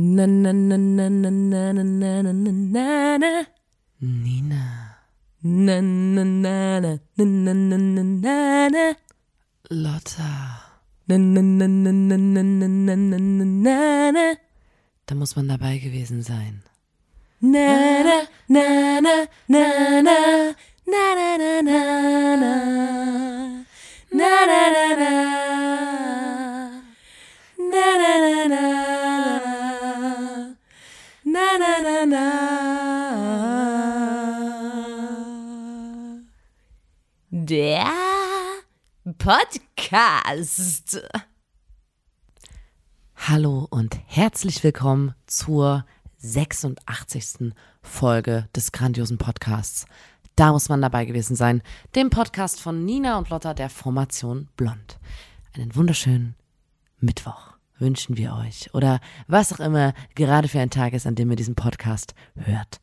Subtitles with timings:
[0.00, 3.44] Na na na na na na na na na na na
[4.00, 4.96] Nina.
[5.44, 8.94] na na na na na na na na na
[9.70, 10.32] Lotta.
[11.08, 14.34] na na na na na na na na na na na na
[15.06, 16.62] Da muss man dabei gewesen sein.
[17.42, 19.64] na na na na na
[20.00, 20.16] na
[20.88, 21.80] na na na na na
[22.40, 22.52] na
[24.16, 25.10] na na na
[27.70, 28.79] na na na na
[37.50, 37.84] der
[39.18, 41.02] Podcast.
[43.16, 45.84] Hallo und herzlich willkommen zur
[46.18, 47.52] 86.
[47.82, 49.86] Folge des grandiosen Podcasts.
[50.36, 51.60] Da muss man dabei gewesen sein.
[51.96, 55.00] Dem Podcast von Nina und Lotta der Formation Blond.
[55.56, 56.36] Einen wunderschönen
[57.00, 58.72] Mittwoch wünschen wir euch.
[58.74, 62.80] Oder was auch immer gerade für ein Tag ist, an dem ihr diesen Podcast hört.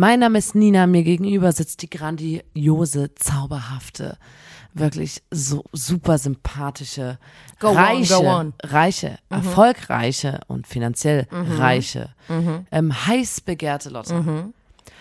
[0.00, 4.16] Mein Name ist Nina, mir gegenüber sitzt die grandiose, zauberhafte,
[4.72, 7.18] wirklich so super sympathische,
[7.58, 8.54] Go on, reiche, go on.
[8.62, 12.14] reiche, erfolgreiche und finanziell reiche,
[12.70, 14.14] ähm, heiß begehrte Lotte.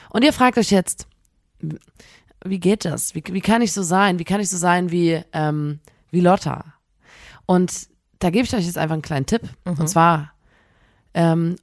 [0.10, 1.08] Und ihr fragt euch jetzt,
[2.44, 3.16] wie geht das?
[3.16, 4.20] Wie, wie kann ich so sein?
[4.20, 5.80] Wie kann ich so sein wie, ähm,
[6.12, 6.66] wie Lotta?
[7.46, 7.88] Und
[8.20, 9.44] da gebe ich euch jetzt einfach einen kleinen Tipp.
[9.64, 10.34] Und zwar,
[11.14, 11.56] ähm,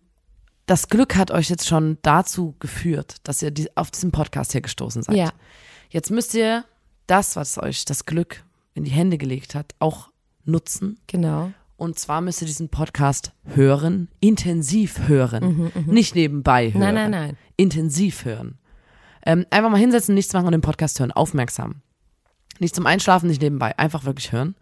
[0.67, 5.03] das Glück hat euch jetzt schon dazu geführt, dass ihr auf diesen Podcast hier gestoßen
[5.03, 5.17] seid.
[5.17, 5.31] Ja.
[5.91, 6.65] Jetzt müsst ihr
[7.07, 8.43] das, was euch das Glück
[8.75, 10.11] in die Hände gelegt hat, auch
[10.45, 10.99] nutzen.
[11.07, 11.53] Genau.
[11.77, 16.75] Und zwar müsst ihr diesen Podcast hören, intensiv hören, nicht nebenbei hören.
[16.75, 17.37] Mhm, Nein, nein, nein.
[17.57, 18.59] Intensiv hören.
[19.25, 21.83] Ähm, einfach mal hinsetzen, nichts machen und den Podcast hören, aufmerksam.
[22.59, 24.57] Nicht zum Einschlafen, nicht nebenbei, einfach wirklich hören.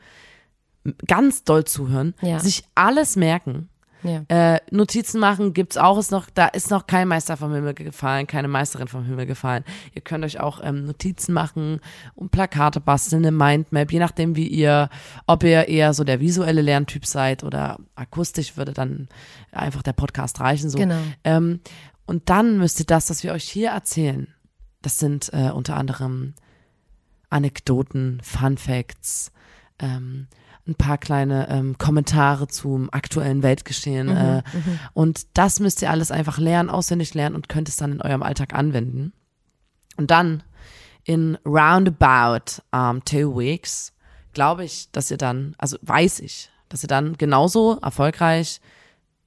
[1.06, 2.40] Ganz doll zuhören, Ja.
[2.40, 3.68] sich alles merken.
[4.04, 4.22] Ja.
[4.28, 8.26] Äh, Notizen machen gibt's auch, ist noch, da ist noch kein Meister vom Himmel gefallen,
[8.26, 9.64] keine Meisterin vom Himmel gefallen.
[9.94, 11.80] Ihr könnt euch auch ähm, Notizen machen
[12.14, 14.90] und Plakate basteln, eine Mindmap, je nachdem wie ihr,
[15.26, 19.08] ob ihr eher so der visuelle Lerntyp seid oder akustisch würde dann
[19.50, 20.68] einfach der Podcast reichen.
[20.68, 20.78] So.
[20.78, 21.00] Genau.
[21.24, 21.60] Ähm,
[22.06, 24.28] und dann müsst ihr das, was wir euch hier erzählen,
[24.82, 26.34] das sind äh, unter anderem
[27.30, 29.32] Anekdoten, Fun Facts,
[29.78, 30.28] ähm,
[30.66, 34.08] ein paar kleine ähm, Kommentare zum aktuellen Weltgeschehen.
[34.08, 34.42] äh,
[34.94, 38.22] Und das müsst ihr alles einfach lernen, auswendig lernen und könnt es dann in eurem
[38.22, 39.12] Alltag anwenden.
[39.96, 40.42] Und dann
[41.04, 43.92] in roundabout um, two weeks
[44.32, 48.60] glaube ich, dass ihr dann, also weiß ich, dass ihr dann genauso erfolgreich,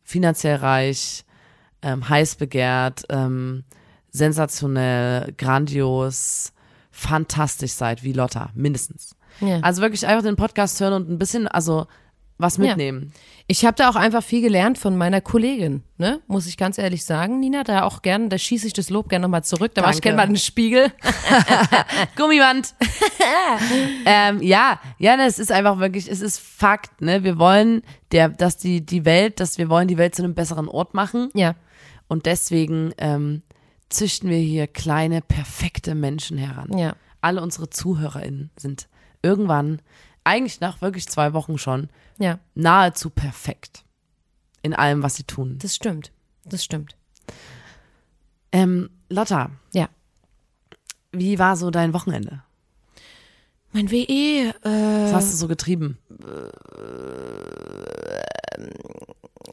[0.03, 1.23] finanziell reich,
[1.81, 3.63] ähm, heiß begehrt, ähm,
[4.09, 6.51] sensationell, grandios,
[6.91, 9.15] fantastisch seid wie Lotta, mindestens.
[9.41, 9.59] Ja.
[9.61, 11.87] Also wirklich einfach den Podcast hören und ein bisschen, also
[12.37, 13.13] was mitnehmen.
[13.47, 16.21] Ich habe da auch einfach viel gelernt von meiner Kollegin, ne?
[16.27, 17.63] Muss ich ganz ehrlich sagen, Nina.
[17.63, 19.71] Da auch gern, da schieße ich das Lob gerne nochmal zurück.
[19.73, 20.91] Da mach ich gerne mal einen Spiegel.
[22.15, 22.75] Gummiband.
[24.05, 27.23] ähm, ja, ja, das ist einfach wirklich, es ist Fakt, ne?
[27.23, 27.81] Wir wollen
[28.11, 31.29] der, dass die, die Welt, dass wir wollen die Welt zu einem besseren Ort machen.
[31.33, 31.55] Ja.
[32.07, 33.41] Und deswegen ähm,
[33.89, 36.77] züchten wir hier kleine, perfekte Menschen heran.
[36.77, 36.95] Ja.
[37.21, 38.87] Alle unsere ZuhörerInnen sind
[39.27, 39.81] irgendwann,
[40.23, 42.39] eigentlich nach wirklich zwei Wochen schon, Ja.
[42.55, 43.83] nahezu perfekt.
[44.61, 45.57] In allem, was sie tun.
[45.59, 46.11] Das stimmt.
[46.45, 46.95] Das stimmt.
[48.51, 49.89] Ähm, Lotta, Ja.
[51.11, 52.41] wie war so dein Wochenende?
[53.73, 55.97] Mein WE, äh, Was hast du so getrieben?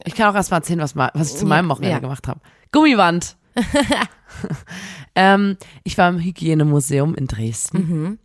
[0.05, 1.99] Ich kann auch erst mal erzählen, was, mal, was ich zu meinem Wochenende ja.
[1.99, 2.41] gemacht habe.
[2.73, 3.37] Gummiband.
[5.15, 7.79] ähm, ich war im Hygienemuseum in Dresden.
[7.79, 8.19] Mhm.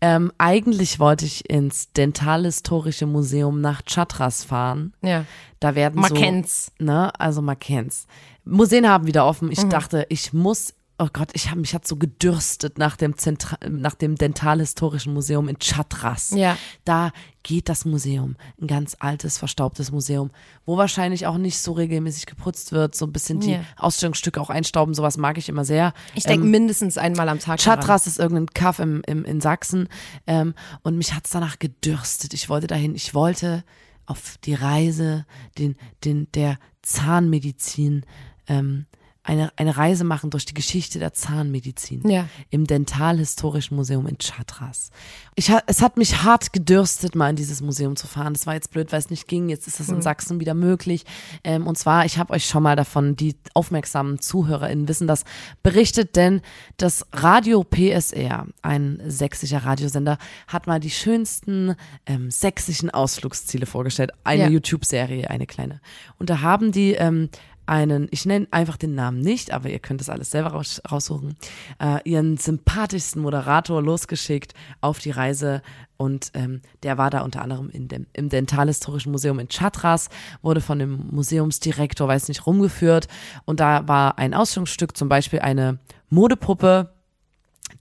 [0.00, 4.92] Ähm, eigentlich wollte ich ins Dentalhistorische Museum nach Chatras fahren.
[5.02, 5.24] ja.
[5.58, 6.70] Da werden Man so, kennt's.
[6.78, 8.06] Ne, also man kennt's.
[8.44, 9.46] Museen haben wieder offen.
[9.46, 9.52] Mhm.
[9.52, 13.58] Ich dachte, ich muss, oh Gott, ich habe mich hat so gedürstet nach dem Zentra
[13.68, 16.30] nach dem Dentalhistorischen Museum in Chatras.
[16.30, 16.56] Ja.
[16.84, 17.12] Da
[17.42, 20.30] geht das Museum, ein ganz altes, verstaubtes Museum,
[20.64, 23.60] wo wahrscheinlich auch nicht so regelmäßig geputzt wird, so ein bisschen die Ja.
[23.76, 25.92] Ausstellungsstücke auch einstauben, sowas mag ich immer sehr.
[26.14, 27.58] Ich denke Ähm, mindestens einmal am Tag.
[27.62, 27.78] daran.
[27.80, 29.88] Chatras ist irgendein Kaff im, im, in Sachsen
[30.26, 32.32] ähm, und mich hat's danach gedürstet.
[32.34, 33.64] Ich wollte dahin, ich wollte
[34.06, 35.26] auf die Reise
[35.58, 38.04] den, den, der Zahnmedizin
[38.48, 38.86] ähm,
[39.26, 42.28] eine, eine Reise machen durch die Geschichte der Zahnmedizin Ja.
[42.50, 44.90] im Dentalhistorischen Museum in Chartres.
[45.34, 48.34] Ich, es hat mich hart gedürstet, mal in dieses Museum zu fahren.
[48.34, 49.48] Das war jetzt blöd, weil es nicht ging.
[49.48, 51.04] Jetzt ist das in Sachsen wieder möglich.
[51.44, 55.24] Ähm, und zwar, ich habe euch schon mal davon, die aufmerksamen ZuhörerInnen wissen das,
[55.62, 56.40] berichtet, denn
[56.76, 61.74] das Radio PSR, ein sächsischer Radiosender, hat mal die schönsten
[62.06, 64.12] ähm, sächsischen Ausflugsziele vorgestellt.
[64.24, 64.48] Eine Ja.
[64.50, 65.80] YouTube-Serie, eine kleine.
[66.18, 67.28] Und da haben die ähm,
[67.66, 71.36] einen, ich nenne einfach den Namen nicht, aber ihr könnt es alles selber raus, raussuchen,
[71.80, 75.62] äh, ihren sympathischsten Moderator losgeschickt auf die Reise
[75.96, 80.08] und ähm, der war da unter anderem in dem, im Dentalhistorischen Museum in Chartres,
[80.42, 83.08] wurde von dem Museumsdirektor, weiß nicht, rumgeführt
[83.44, 85.78] und da war ein Ausstellungsstück, zum Beispiel eine
[86.10, 86.90] Modepuppe,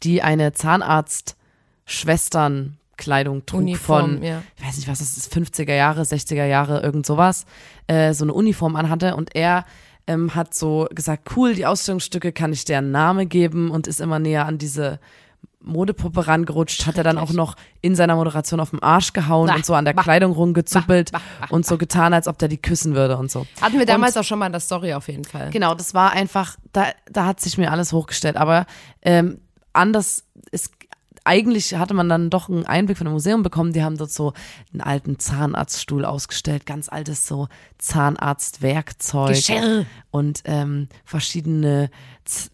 [0.04, 0.54] die eine
[2.95, 4.42] Zahnarzt-Schwestern-Kleidung trug Uniform, von, ja.
[4.57, 7.45] ich weiß nicht, was das ist, 50er Jahre, 60er Jahre, irgend sowas,
[7.88, 9.65] äh, so eine Uniform anhatte und er
[10.07, 14.19] ähm, hat so gesagt, cool, die Ausstellungsstücke kann ich deren Name geben und ist immer
[14.19, 15.00] näher an diese
[15.62, 19.56] Modepuppe rangerutscht, hat er dann auch noch in seiner Moderation auf den Arsch gehauen Bah,
[19.56, 22.59] und so an der bah, Kleidung rumgezuppelt bah, und so getan, als ob der die
[22.59, 23.47] küssen würde und so.
[23.62, 25.50] Hatten wir damals auch schon mal in der Story auf jeden Fall.
[25.50, 28.38] Genau, das war einfach, da, da hat sich mir alles hochgestellt.
[28.38, 28.68] Aber
[29.01, 29.39] ähm,
[29.74, 30.71] anders ist,
[31.25, 33.74] eigentlich hatte man dann doch einen Einblick von dem Museum bekommen.
[33.74, 34.33] Die haben dort so
[34.72, 37.48] einen alten Zahnarztstuhl ausgestellt, ganz altes so
[37.80, 39.86] Zahnarztwerkzeug Geschirr.
[40.12, 41.89] und ähm, verschiedene,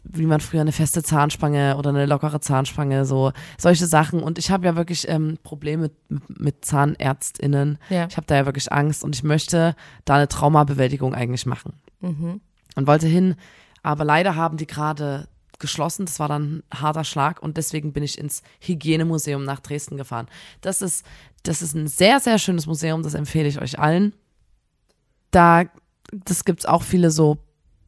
[0.03, 4.21] wie man früher eine feste Zahnspange oder eine lockere Zahnspange, so solche Sachen.
[4.23, 7.77] Und ich habe ja wirklich ähm, Probleme mit, mit ZahnärztInnen.
[7.89, 8.07] Ja.
[8.09, 9.75] Ich habe da ja wirklich Angst und ich möchte
[10.05, 12.41] da eine Traumabewältigung eigentlich machen Mhm.
[12.75, 13.35] und wollte hin,
[13.83, 15.27] aber leider haben die gerade
[15.61, 16.05] geschlossen.
[16.05, 20.27] Das war dann ein harter Schlag und deswegen bin ich ins Hygienemuseum nach Dresden gefahren.
[20.59, 21.05] Das ist,
[21.43, 24.13] das ist ein sehr, sehr schönes Museum, das empfehle ich euch allen.
[25.31, 25.63] Da,
[26.11, 27.37] das gibt's auch viele so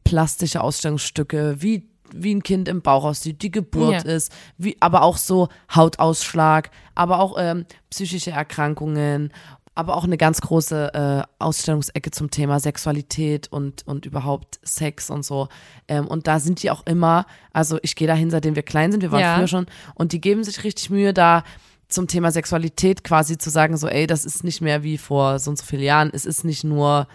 [0.04, 4.12] plastische Ausstellungsstücke, wie wie ein Kind im Bauch aussieht, die Geburt Ja.
[4.12, 9.32] ist, wie, aber auch so Hautausschlag, aber auch ähm, psychische Erkrankungen,
[9.74, 15.24] aber auch eine ganz große äh, Ausstellungsecke zum Thema Sexualität und, und überhaupt Sex und
[15.24, 15.48] so.
[15.88, 19.00] Ähm, und da sind die auch immer, also ich gehe dahin, seitdem wir klein sind,
[19.00, 19.36] wir waren Ja.
[19.36, 21.42] früher schon, und die geben sich richtig Mühe, da
[21.88, 25.50] zum Thema Sexualität quasi zu sagen, so, ey, das ist nicht mehr wie vor so
[25.50, 27.06] und so vielen Jahren, es ist nicht nur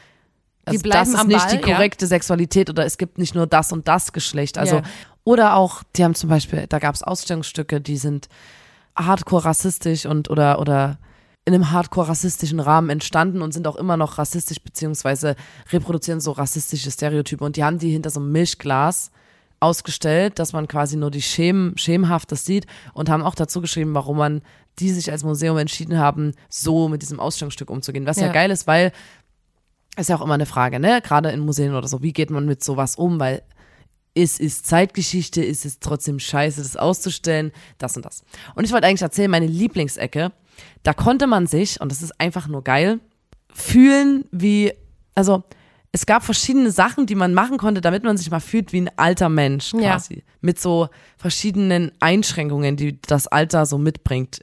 [0.65, 1.75] also das ist nicht Ball, die ja.
[1.75, 4.57] korrekte Sexualität oder es gibt nicht nur das und das Geschlecht.
[4.57, 4.81] Also, Ja.
[5.23, 8.27] oder auch, die haben zum Beispiel, da gab es Ausstellungsstücke, die sind
[8.95, 10.97] hardcore rassistisch und oder oder
[11.49, 15.35] in einem hardcore rassistischen Rahmen entstanden und sind auch immer noch rassistisch beziehungsweise
[15.71, 19.09] reproduzieren so rassistische Stereotype und die haben die hinter so einem Milchglas
[19.59, 24.17] ausgestellt, dass man quasi nur die Schem, Schemhaftes sieht und haben auch dazu geschrieben, warum
[24.17, 24.41] man
[24.77, 28.05] die sich als Museum entschieden haben, so mit diesem Ausstellungsstück umzugehen.
[28.05, 28.31] Was ja, Ja.
[28.31, 28.91] geil ist, weil
[29.97, 31.01] ist ja auch immer eine Frage, ne?
[31.01, 33.19] Gerade in Museen oder so, wie geht man mit sowas um?
[33.19, 33.41] Weil
[34.13, 38.23] es ist Zeitgeschichte, ist es trotzdem scheiße, das auszustellen, das und das.
[38.53, 40.31] Und ich wollte eigentlich erzählen, meine Lieblingsecke,
[40.83, 42.99] da konnte man sich, und das ist einfach nur geil,
[43.53, 44.73] fühlen wie,
[45.15, 45.43] also
[45.91, 48.91] es gab verschiedene Sachen, die man machen konnte, damit man sich mal fühlt wie ein
[48.97, 49.79] alter Mensch Ja.
[49.93, 50.23] quasi.
[50.41, 54.39] Mit so verschiedenen Einschränkungen, die das Alter so mitbringt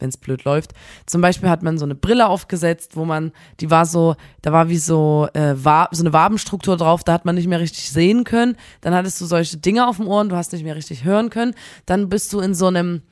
[0.00, 0.72] wenn es blöd läuft.
[1.06, 4.68] Zum Beispiel hat man so eine Brille aufgesetzt, wo man, die war so, da war
[4.68, 8.22] wie so, äh, Wa so eine Wabenstruktur drauf, da hat man nicht mehr richtig sehen
[8.24, 8.56] können.
[8.80, 11.30] Dann hattest du solche Dinge auf dem Ohr und du hast nicht mehr richtig hören
[11.30, 11.54] können.
[11.86, 13.02] Dann bist du in so einem,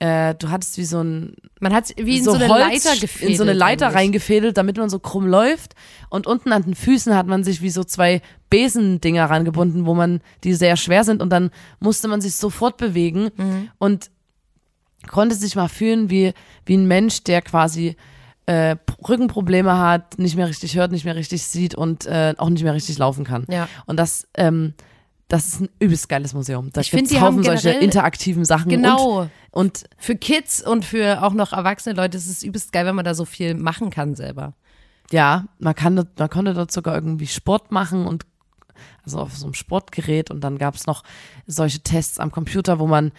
[0.00, 3.30] äh, du hattest wie so ein Man hat wie in so, eine Holz- Leiter gefädelt.
[3.30, 3.98] in so eine Leiter eigentlich.
[3.98, 5.74] reingefädelt, damit man so krumm läuft.
[6.10, 8.20] Und unten an den Füßen hat man sich wie so zwei
[8.50, 11.50] Besendinger rangebunden, wo man, die sehr schwer sind und dann
[11.80, 13.70] musste man sich sofort bewegen Mhm.
[13.78, 14.10] und
[15.10, 16.32] konnte sich mal fühlen wie,
[16.66, 17.96] wie ein Mensch, der quasi
[18.46, 18.76] äh,
[19.08, 22.74] Rückenprobleme hat, nicht mehr richtig hört, nicht mehr richtig sieht und äh, auch nicht mehr
[22.74, 23.46] richtig laufen kann.
[23.48, 23.68] Ja.
[23.86, 24.74] Und das, ähm,
[25.34, 26.70] das ist ein übelst geiles Museum.
[26.72, 28.68] Da die haben Haufen solche interaktiven Sachen.
[28.68, 29.22] Genau.
[29.22, 32.94] Und, und Für Kids und für auch noch erwachsene Leute ist es übelst geil, wenn
[32.94, 34.54] man da so viel machen kann selber.
[35.10, 38.26] Ja, man kann man konnte dort sogar irgendwie Sport machen und
[39.04, 41.02] also auf so einem Sportgerät und dann gab's noch
[41.48, 43.10] solche Tests am Computer, wo man,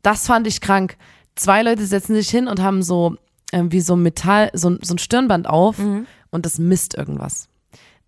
[0.00, 0.96] das fand ich krank.
[1.34, 3.16] Zwei Leute setzen sich hin und haben so
[3.52, 5.78] ähm, wie so Metall, so, so ein Stirnband auf
[6.30, 7.50] und das misst irgendwas.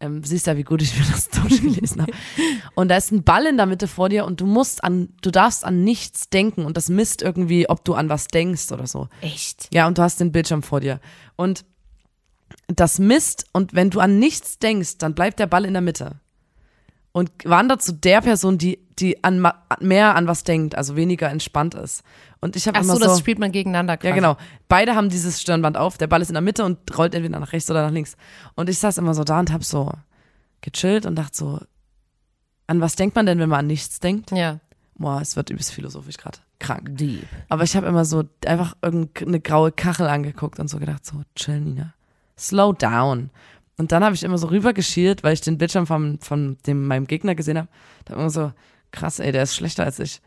[0.00, 2.12] Ähm, siehst ja, wie gut ich mir das durchgelesen habe.
[2.74, 5.30] Und da ist ein Ball in der Mitte vor dir und du musst an, du
[5.30, 9.08] darfst an nichts denken und das misst irgendwie, ob du an was denkst oder so.
[9.20, 9.68] Echt?
[9.72, 11.00] Ja, und du hast den Bildschirm vor dir.
[11.36, 11.64] Und
[12.66, 16.20] das misst und wenn du an nichts denkst, dann bleibt der Ball in der Mitte.
[17.12, 19.46] Und wandert zu der Person, die, die an
[19.80, 22.02] mehr an was denkt, also weniger entspannt ist.
[22.40, 23.06] Und ich habe immer so, so.
[23.06, 24.08] das spielt man gegeneinander quasi.
[24.08, 24.36] ja, genau.
[24.68, 25.98] Beide haben dieses Stirnband auf.
[25.98, 28.16] Der Ball ist in der Mitte und rollt entweder nach rechts oder nach links.
[28.54, 29.90] Und ich saß immer so da und hab so
[30.60, 31.60] gechillt und dachte so,
[32.66, 34.30] an was denkt man denn, wenn man an nichts denkt?
[34.30, 34.60] Ja.
[34.96, 36.38] Boah, es wird übelst philosophisch gerade.
[36.60, 36.96] Krank.
[36.96, 37.26] Deep.
[37.48, 41.60] Aber ich habe immer so einfach irgendeine graue Kachel angeguckt und so gedacht, so, chill,
[41.60, 41.94] Nina.
[42.38, 43.30] Slow down.
[43.76, 47.06] Und dann habe ich immer so rübergeschielt, weil ich den Bildschirm von, von dem, meinem
[47.06, 47.68] Gegner gesehen habe.
[48.04, 48.52] Da hab ich immer so,
[48.94, 50.20] krass, ey, der ist schlechter als ich.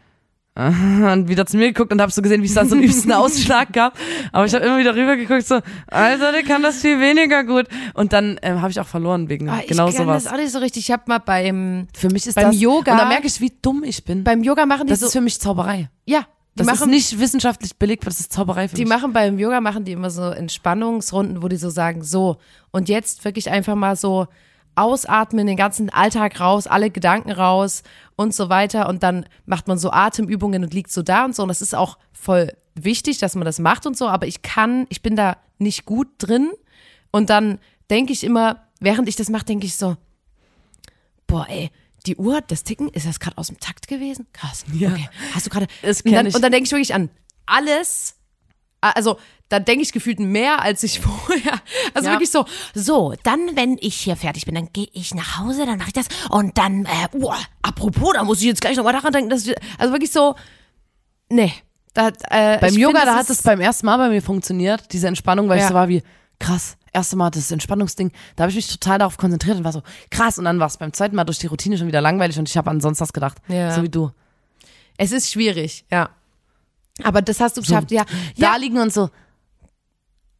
[0.55, 3.11] Und wieder zu mir geguckt und habe so gesehen, wie es da so einen übsten
[3.11, 3.95] Ausschlag gab.
[4.31, 7.67] Aber ich habe immer wieder rübergeguckt, so, Alter, der kann das viel weniger gut.
[7.93, 10.23] Und dann ähm, habe ich auch verloren wegen Ah, ich genau kann sowas.
[10.23, 10.85] das auch nicht so richtig.
[10.85, 13.53] Ich habe mal beim, Für mich ist beim das, Yoga- Und da merke ich, wie
[13.61, 14.23] dumm ich bin.
[14.23, 15.91] beim Yoga machen die das so, ist für mich Zauberei.
[16.05, 16.21] ja,
[16.55, 18.89] die Das machen, ist nicht wissenschaftlich belegt, das ist Zauberei für Die mich.
[18.89, 22.37] machen beim Yoga machen die immer so Entspannungsrunden, wo die so sagen, so
[22.71, 24.25] und jetzt wirklich einfach mal so
[24.77, 27.83] ausatmen, den ganzen Alltag raus, alle Gedanken raus
[28.15, 31.43] und so weiter und dann macht man so Atemübungen und liegt so da und so
[31.43, 34.85] und das ist auch voll wichtig, dass man das macht und so, aber ich kann,
[34.89, 36.51] ich bin da nicht gut drin
[37.11, 39.97] und dann denke ich immer, während ich das mache, denke ich so,
[41.25, 41.71] boah, ey,
[42.05, 44.27] die Uhr, das Ticken, ist das gerade aus dem Takt gewesen?
[44.33, 44.65] Krass.
[44.73, 44.91] Ja.
[44.91, 45.09] Okay.
[45.33, 45.67] Hast du gerade.
[45.83, 47.09] Und dann, und dann denke ich wirklich an
[47.45, 48.15] alles.
[48.79, 49.17] Also,
[49.49, 51.53] da denke ich gefühlt mehr, als ich vorher.
[51.93, 52.13] Also Ja.
[52.13, 55.77] wirklich so, so, dann, wenn ich hier fertig bin, dann gehe ich nach Hause, dann
[55.77, 56.07] mache ich das.
[56.29, 59.55] Und dann, äh, uh, apropos, da muss ich jetzt gleich nochmal daran denken, dass ich,
[59.77, 60.35] also wirklich so,
[61.29, 61.53] nee.
[61.93, 64.21] Da, äh, Beim ich Yoga, find, da das hat es beim ersten Mal bei mir
[64.21, 65.69] funktioniert, diese Entspannung, weil ich Ja.
[65.69, 66.03] so war wie,
[66.39, 68.11] krass, erste Mal das Entspannungsding.
[68.35, 70.37] Da habe ich mich total darauf konzentriert und war so, krass.
[70.37, 72.55] Und dann war es beim zweiten Mal durch die Routine schon wieder langweilig und ich
[72.57, 73.37] habe an sonst was gedacht.
[73.47, 73.71] Ja.
[73.71, 74.11] So wie du.
[74.97, 76.09] Es ist schwierig, ja.
[77.03, 78.03] Aber das hast du geschafft, ja.
[78.37, 79.09] Da Ja, liegen und so,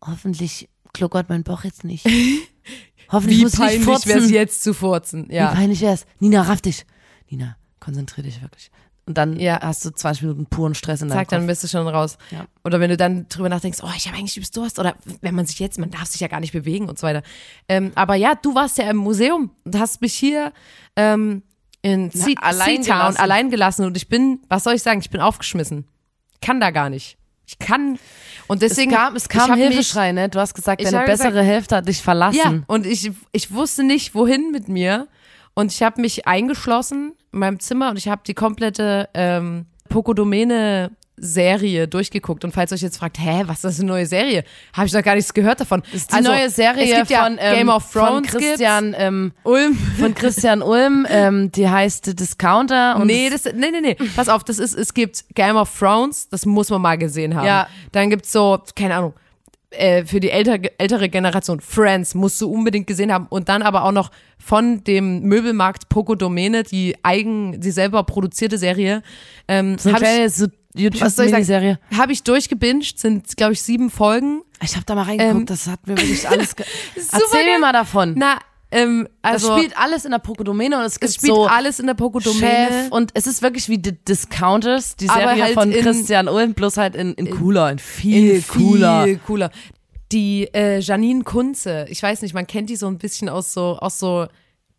[0.05, 2.05] hoffentlich kluckert mein Bauch jetzt nicht.
[3.09, 5.51] Hoffentlich wie muss ich nicht peinlich wäre es jetzt zu furzen, ja.
[5.51, 6.05] Wie peinlich wär's.
[6.19, 6.85] Nina, raff dich.
[7.29, 8.69] Nina, konzentrier dich wirklich.
[9.05, 9.61] Und dann Ja.
[9.61, 11.47] hast du 20 Minuten puren Stress in deinem Zack, dann Kopf.
[11.47, 12.17] bist du schon raus.
[12.31, 12.45] Ja.
[12.65, 14.77] Oder wenn du dann drüber nachdenkst, oh, ich habe eigentlich übelst Durst.
[14.79, 17.23] Oder wenn man sich jetzt, man darf sich ja gar nicht bewegen und so weiter.
[17.69, 20.51] Ähm, aber ja, du warst ja im Museum und hast mich hier
[20.97, 21.43] ähm,
[21.81, 23.85] in Na, allein Seatown allein gelassen.
[23.85, 25.85] Und ich bin, was soll ich sagen, ich bin aufgeschmissen.
[26.41, 27.17] Kann da gar nicht.
[27.45, 27.97] Ich kann.
[28.47, 28.91] Und Es deswegen.
[28.91, 30.29] kam, es ich kam hab mich- Hilfeschrei, ne?
[30.29, 32.37] Du hast gesagt, deine bessere Hälfte hat dich verlassen.
[32.43, 35.07] Ja, und ich, ich wusste nicht, wohin mit mir.
[35.53, 40.91] Und ich habe mich eingeschlossen in meinem Zimmer und ich habe die komplette ähm, Pokodomene
[41.17, 44.43] Serie durchgeguckt und falls euch jetzt fragt, hä, was ist das für eine neue Serie?
[44.73, 45.81] Habe ich noch gar nichts gehört davon.
[45.91, 48.95] Das ist die neue Serie es gibt ja von, ähm, Game of Thrones von Christian,
[48.97, 49.31] ähm.
[49.43, 49.75] Ulm.
[49.99, 52.97] von Christian Ulm, ähm, die heißt Discounter.
[52.97, 53.95] Und nee, das, nee, nee, nee.
[54.15, 57.45] Pass auf, das ist, es gibt Game of Thrones, das muss man mal gesehen haben.
[57.45, 57.67] Ja.
[57.91, 59.13] Dann gibt's so, keine Ahnung,
[59.71, 63.27] äh, für die ältere, ältere Generation, Friends, musst du unbedingt gesehen haben.
[63.29, 68.57] Und dann aber auch noch von dem Möbelmarkt Poco Domene, die eigen, die selber produzierte
[68.57, 69.03] Serie.
[69.47, 70.47] Ähm, so ich, so
[70.77, 71.43] was soll ich sagen?
[71.43, 71.79] YouTube-Miniserie.
[71.97, 74.41] Hab ich durchgebinged, sind, glaube ich, sieben Folgen.
[74.63, 76.55] Ich habe da mal reingeguckt, Ähm, das hat mir wirklich alles.
[76.55, 76.65] Ge
[76.95, 78.15] Erzähl mir mal davon.
[78.17, 81.47] Na, ähm, also, das spielt alles in der Pokodomene und es gibt es spielt so
[81.47, 85.53] alles in der Poco Chef und es ist wirklich wie die Discounters, die Serie halt
[85.53, 89.05] von in- Christian Ulm, bloß halt in, in cooler, in viel cooler.
[89.05, 89.51] Viel cooler.
[90.11, 93.77] Die äh, Janine Kunze, ich weiß nicht, man kennt die so ein bisschen aus so,
[93.79, 94.27] aus so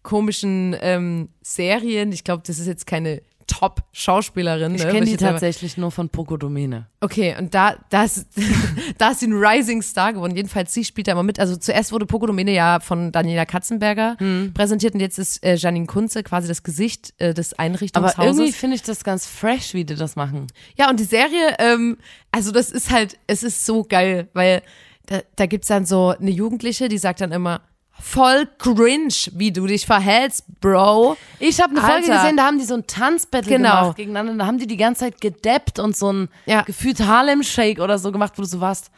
[0.03, 2.13] komischen ähm, Serien.
[2.13, 4.75] Ich glaube, das ist jetzt keine Top-Schauspielerin.
[4.75, 6.87] Ich ne, kenne weil die tatsächlich nur von Pokodomene.
[7.01, 8.29] Okay, und da, da, ist,
[8.99, 10.37] da ist sie ein Rising Star geworden.
[10.37, 11.41] Jedenfalls, sie spielt da immer mit.
[11.41, 14.53] Also zuerst wurde Pokodomene ja von Daniela Katzenberger Hm.
[14.55, 18.19] präsentiert und jetzt ist äh, Janine Kunze quasi das Gesicht äh, des Aber Einrichtungshauses.
[18.39, 20.47] irgendwie finde ich das ganz fresh, wie die das machen.
[20.77, 21.97] Ja, und die Serie, ähm,
[22.31, 24.63] also das ist halt, es ist so geil, weil
[25.07, 27.63] da, da gibt's dann so eine Jugendliche, die sagt dann immer,
[28.01, 31.17] voll cringe, wie du dich verhältst, Bro.
[31.39, 32.15] Ich habe eine Folge Alter.
[32.23, 33.81] gesehen, da haben die so ein Tanzbattle Genau.
[33.81, 34.35] gemacht gegeneinander.
[34.45, 36.63] Da haben die die ganze Zeit gedappt und so ein Ja.
[36.63, 38.91] gefühlt Harlem Shake oder so gemacht, wo du so warst.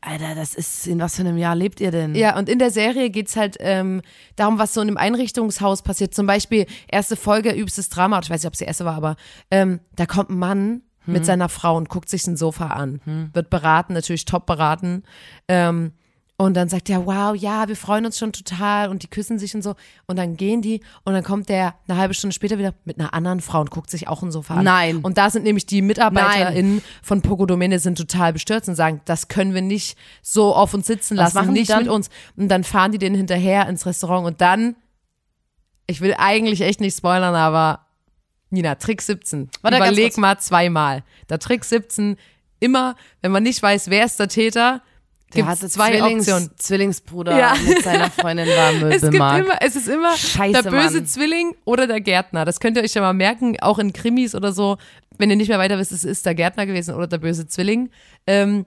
[0.00, 2.14] Alter, das ist, in was für einem Jahr lebt ihr denn?
[2.14, 4.02] Ja, und in der Serie geht's halt ähm,
[4.36, 6.14] darum, was so in einem Einrichtungshaus passiert.
[6.14, 9.16] Zum Beispiel erste Folge, übstes Drama, ich weiß nicht, ob es die erste war, aber
[9.50, 13.30] ähm, da kommt ein Mann mit seiner Frau und guckt sich ein Sofa an.
[13.32, 15.04] Wird beraten, natürlich top beraten.
[15.48, 15.92] Ähm,
[16.38, 19.54] und dann sagt er, wow, ja, wir freuen uns schon total und die küssen sich
[19.54, 19.74] und so.
[20.06, 23.14] Und dann gehen die und dann kommt der eine halbe Stunde später wieder mit einer
[23.14, 24.64] anderen Frau und guckt sich auch ein Sofa an.
[24.64, 24.98] Nein.
[24.98, 29.28] Und da sind nämlich die MitarbeiterInnen von Poco Domene sind total bestürzt und sagen, das
[29.28, 32.10] können wir nicht so auf uns sitzen Was lassen, machen die nicht mit uns.
[32.36, 34.76] Und dann fahren die den hinterher ins Restaurant und dann,
[35.86, 37.86] ich will eigentlich echt nicht spoilern, aber
[38.50, 39.48] Nina, Trick 17.
[39.62, 41.02] Warte, Überleg mal zweimal.
[41.30, 42.18] Der Trick 17,
[42.60, 44.82] immer, wenn man nicht weiß, wer ist der Täter,
[45.34, 46.50] Der gibt hatte zwei Zwillings, Optionen.
[46.56, 47.54] Zwillingsbruder Ja.
[47.66, 49.44] mit seiner Freundin war im Es gibt Möbelmarkt.
[49.44, 51.06] immer, es ist immer Scheiße, der böse Mann.
[51.06, 52.44] Zwilling oder der Gärtner.
[52.44, 54.78] Das könnt ihr euch ja mal merken, auch in Krimis oder so.
[55.18, 57.90] Wenn ihr nicht mehr weiter wisst, es ist der Gärtner gewesen oder der böse Zwilling.
[58.26, 58.66] Ähm,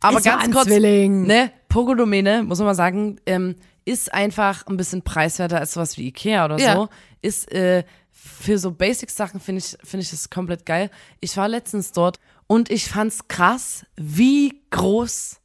[0.00, 1.22] Aber Es ganz kurz, Zwilling.
[1.26, 3.56] ne, Pokodomene, muss man mal sagen, ähm,
[3.86, 6.74] ist einfach ein bisschen preiswerter als sowas wie Ikea oder Ja.
[6.74, 6.88] so.
[7.22, 10.90] Ist äh, für so Basic-Sachen finde ich, finde ich das komplett geil.
[11.20, 15.40] Ich war letztens dort und ich fand's krass, wie groß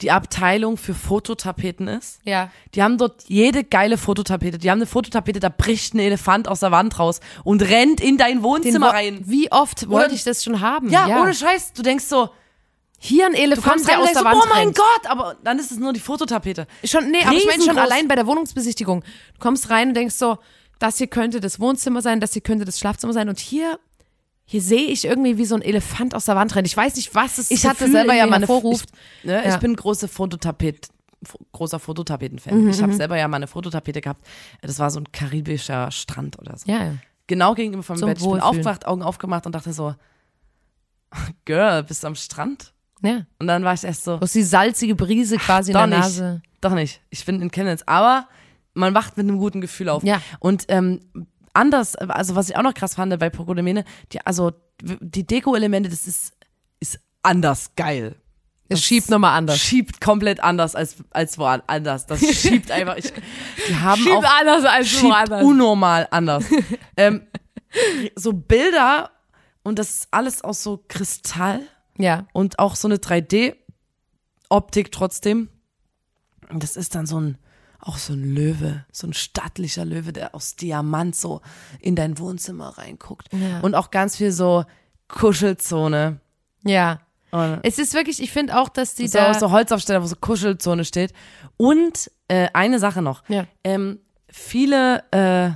[0.00, 2.20] die Abteilung für Fototapeten ist.
[2.24, 2.50] Ja.
[2.74, 4.58] Die haben dort jede geile Fototapete.
[4.58, 8.16] Die haben eine Fototapete, da bricht ein Elefant aus der Wand raus und rennt in
[8.16, 9.20] dein Wohnzimmer Wo- rein.
[9.24, 10.90] Wie oft wollte ich das schon haben?
[10.90, 11.72] Ja, ohne Scheiß.
[11.72, 12.30] Du denkst so,
[13.00, 14.76] Hier ein Elefant, der aus der so, Wand oh mein rennt.
[14.76, 16.66] Gott, aber dann ist es nur die Fototapete.
[16.84, 19.02] Schon, nee, aber ich meine schon allein bei der Wohnungsbesichtigung.
[19.34, 20.38] Du kommst rein und denkst so,
[20.80, 23.78] das hier könnte das Wohnzimmer sein, das hier könnte das Schlafzimmer sein und hier,
[24.50, 26.64] hier sehe ich irgendwie wie so ein Elefant aus der Wand rennen.
[26.64, 28.88] Ich weiß nicht, was es Ich hatte Gefühl selber ja in meine hervorruft.
[29.20, 29.54] Ich, ne, Ja.
[29.54, 30.88] ich bin große Fototapet,
[31.22, 32.62] fo- großer Fototapeten-Fan.
[32.62, 34.24] Mhm, ich habe selber ja mal eine Fototapete gehabt.
[34.62, 36.70] Das war so ein karibischer Strand oder so.
[36.70, 36.94] Ja, ja.
[37.26, 38.18] Genau gegenüber vom Zum Bett.
[38.18, 39.94] Ich bin aufgewacht, Augen aufgemacht und dachte so,
[41.44, 42.72] Girl, bist du am Strand?
[43.02, 43.26] ja.
[43.38, 45.88] Und dann war ich erst so, Du hast die salzige Brise quasi in doch der
[45.88, 45.98] nicht.
[46.00, 46.42] Nase.
[46.60, 47.00] Doch nicht.
[47.10, 47.82] Ich bin in Chemnitz.
[47.86, 48.26] Aber
[48.74, 50.02] man wacht mit einem guten Gefühl auf.
[50.04, 50.20] Ja.
[50.40, 51.00] Und ähm,
[51.54, 54.52] anders, also was ich auch noch krass fand bei Pokodemene, die, also
[54.82, 56.32] die Deko-Elemente, das ist,
[56.80, 58.16] ist anders geil.
[58.70, 59.58] Es schiebt nochmal anders.
[59.58, 62.04] Schiebt komplett anders als, als woanders.
[62.06, 62.96] Das schiebt einfach.
[62.96, 63.12] Ich,
[63.66, 65.42] die haben Schiebt auch anders als schiebt woanders.
[65.42, 66.44] unnormal anders.
[66.96, 67.22] ähm,
[68.14, 69.10] so Bilder
[69.62, 71.60] und das ist alles aus so Kristall
[71.96, 72.26] Ja.
[72.32, 75.48] und auch so eine 3D-Optik trotzdem.
[76.50, 77.38] Und das ist dann so ein,
[77.80, 81.40] auch so ein Löwe, so ein stattlicher Löwe, der aus Diamant so
[81.80, 83.28] in dein Wohnzimmer reinguckt.
[83.32, 83.60] Ja.
[83.60, 84.64] Und auch ganz viel so
[85.08, 86.20] Kuschelzone.
[86.64, 87.00] Ja.
[87.30, 89.34] Und Es ist wirklich, ich finde auch, dass die so, da.
[89.34, 91.12] so Holzaufsteller, wo so Kuschelzone steht.
[91.56, 93.22] Und äh, eine Sache noch.
[93.28, 93.46] Ja.
[93.64, 95.50] Ähm, viele, äh,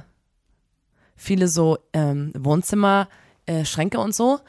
[1.17, 3.09] viele so ähm, Wohnzimmer,
[3.47, 4.41] äh, Schränke und so,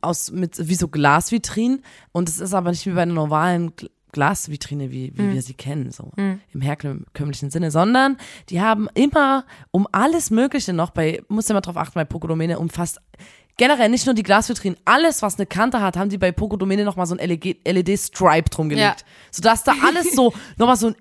[0.00, 1.82] aus mit wie so Glasvitrinen.
[2.12, 3.72] Und es ist aber nicht wie bei einer normalen
[4.12, 8.16] Glasvitrine, wie, wie wir sie kennen, so im herkömmlichen Sinne, sondern
[8.48, 12.58] die haben immer um alles Mögliche noch bei, muss ja mal drauf achten, bei Pokodomene,
[12.58, 13.00] um fast
[13.58, 17.06] generell nicht nur die Glasvitrinen, alles, was eine Kante hat, haben die bei Pokodomene nochmal
[17.06, 19.00] so ein LED-Stripe drum gelegt.
[19.00, 19.06] Ja.
[19.32, 20.96] Sodass da alles so nochmal so ein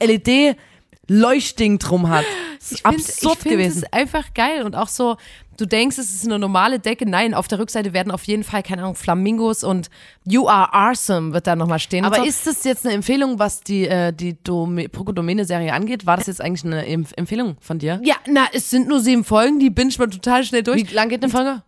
[1.07, 2.25] LED-Leuchtding drum hat.
[2.59, 3.77] Das ist Ich find- absurd ich find gewesen.
[3.77, 5.17] Es ist einfach geil und auch so,
[5.57, 7.05] du denkst, es ist eine normale Decke.
[7.07, 9.89] Nein, auf der Rückseite werden auf jeden Fall, keine Ahnung, Flamingos und
[10.23, 12.05] You are awesome wird da nochmal stehen.
[12.05, 12.23] Aber so.
[12.23, 16.05] ist das jetzt eine Empfehlung, was die, äh, die Pokodomene-Serie angeht?
[16.05, 17.99] War das jetzt eigentlich eine Empf Empfehlung von dir?
[18.03, 20.89] Ja, na, es sind nur sieben Folgen, die binge man total schnell durch.
[20.89, 21.63] Wie lang geht eine Folge?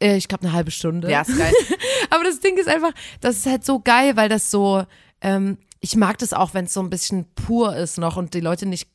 [0.00, 1.10] Äh, ich glaube eine halbe Stunde.
[1.10, 1.52] Ja, ist geil.
[2.10, 4.84] Aber das Ding ist einfach, das ist halt so geil, weil das so,
[5.20, 8.40] ähm, ich mag das auch, wenn es so ein bisschen pur ist noch und die
[8.40, 8.88] Leute nicht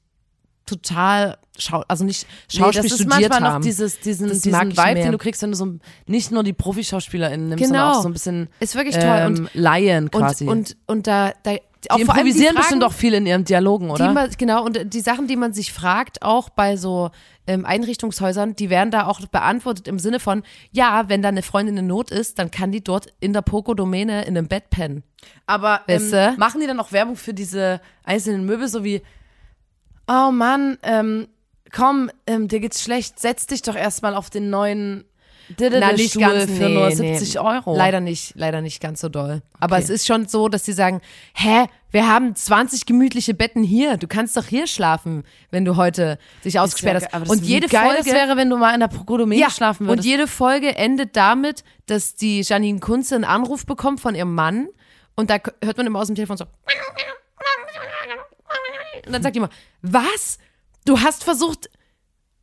[0.65, 3.53] total, schau also nicht Schauspiel nee, das ist studiert manchmal haben.
[3.59, 4.95] noch dieses, diesen, Das diesen Vibe, mehr.
[4.95, 7.73] den du kriegst, wenn du so nicht nur die ProfischauspielerInnen nimmst, Genau.
[7.77, 9.03] sondern auch so ein bisschen ist wirklich toll.
[9.05, 10.45] ähm, und, Laien quasi.
[10.45, 11.55] und, und, und da, da
[11.89, 14.11] auch die improvisieren bestimmt auch viel in ihren Dialogen, oder?
[14.11, 17.11] man, genau, und die Sachen, die man sich fragt, auch bei so
[17.45, 21.77] ähm, Einrichtungshäusern, die werden da auch beantwortet im Sinne von, ja, wenn da eine Freundin
[21.77, 25.03] in Not ist, dann kann die dort in der Pokodomäne in einem Bett pennen.
[25.45, 29.03] Aber ähm, machen die dann auch Werbung für diese einzelnen Möbel, so wie,
[30.07, 31.27] oh Mann, ähm,
[31.71, 35.05] komm, ähm, dir geht's schlecht, setz dich doch erstmal auf den neuen
[35.59, 37.75] Diddle-Stuhl für nur 70 Euro.
[37.77, 39.43] Leider nicht, leider nicht ganz so doll.
[39.59, 39.83] Aber Okay.
[39.83, 41.01] es ist schon so, dass sie sagen,
[41.35, 43.97] hä, wir haben 20 gemütliche Betten hier.
[43.97, 47.13] Du kannst doch hier schlafen, wenn du heute dich ausgesperrt hast.
[47.13, 49.51] Aber das Und jede geil Folge das wäre, wenn du mal in der Pokodomene ja,
[49.51, 50.07] schlafen und würdest.
[50.07, 54.67] jede Folge endet damit, dass die Janine Kunze einen Anruf bekommt von ihrem Mann
[55.15, 56.45] und da hört man immer aus dem Telefon so
[59.05, 59.49] und dann sagt die immer,
[59.81, 60.37] was?
[60.85, 61.69] Du hast versucht,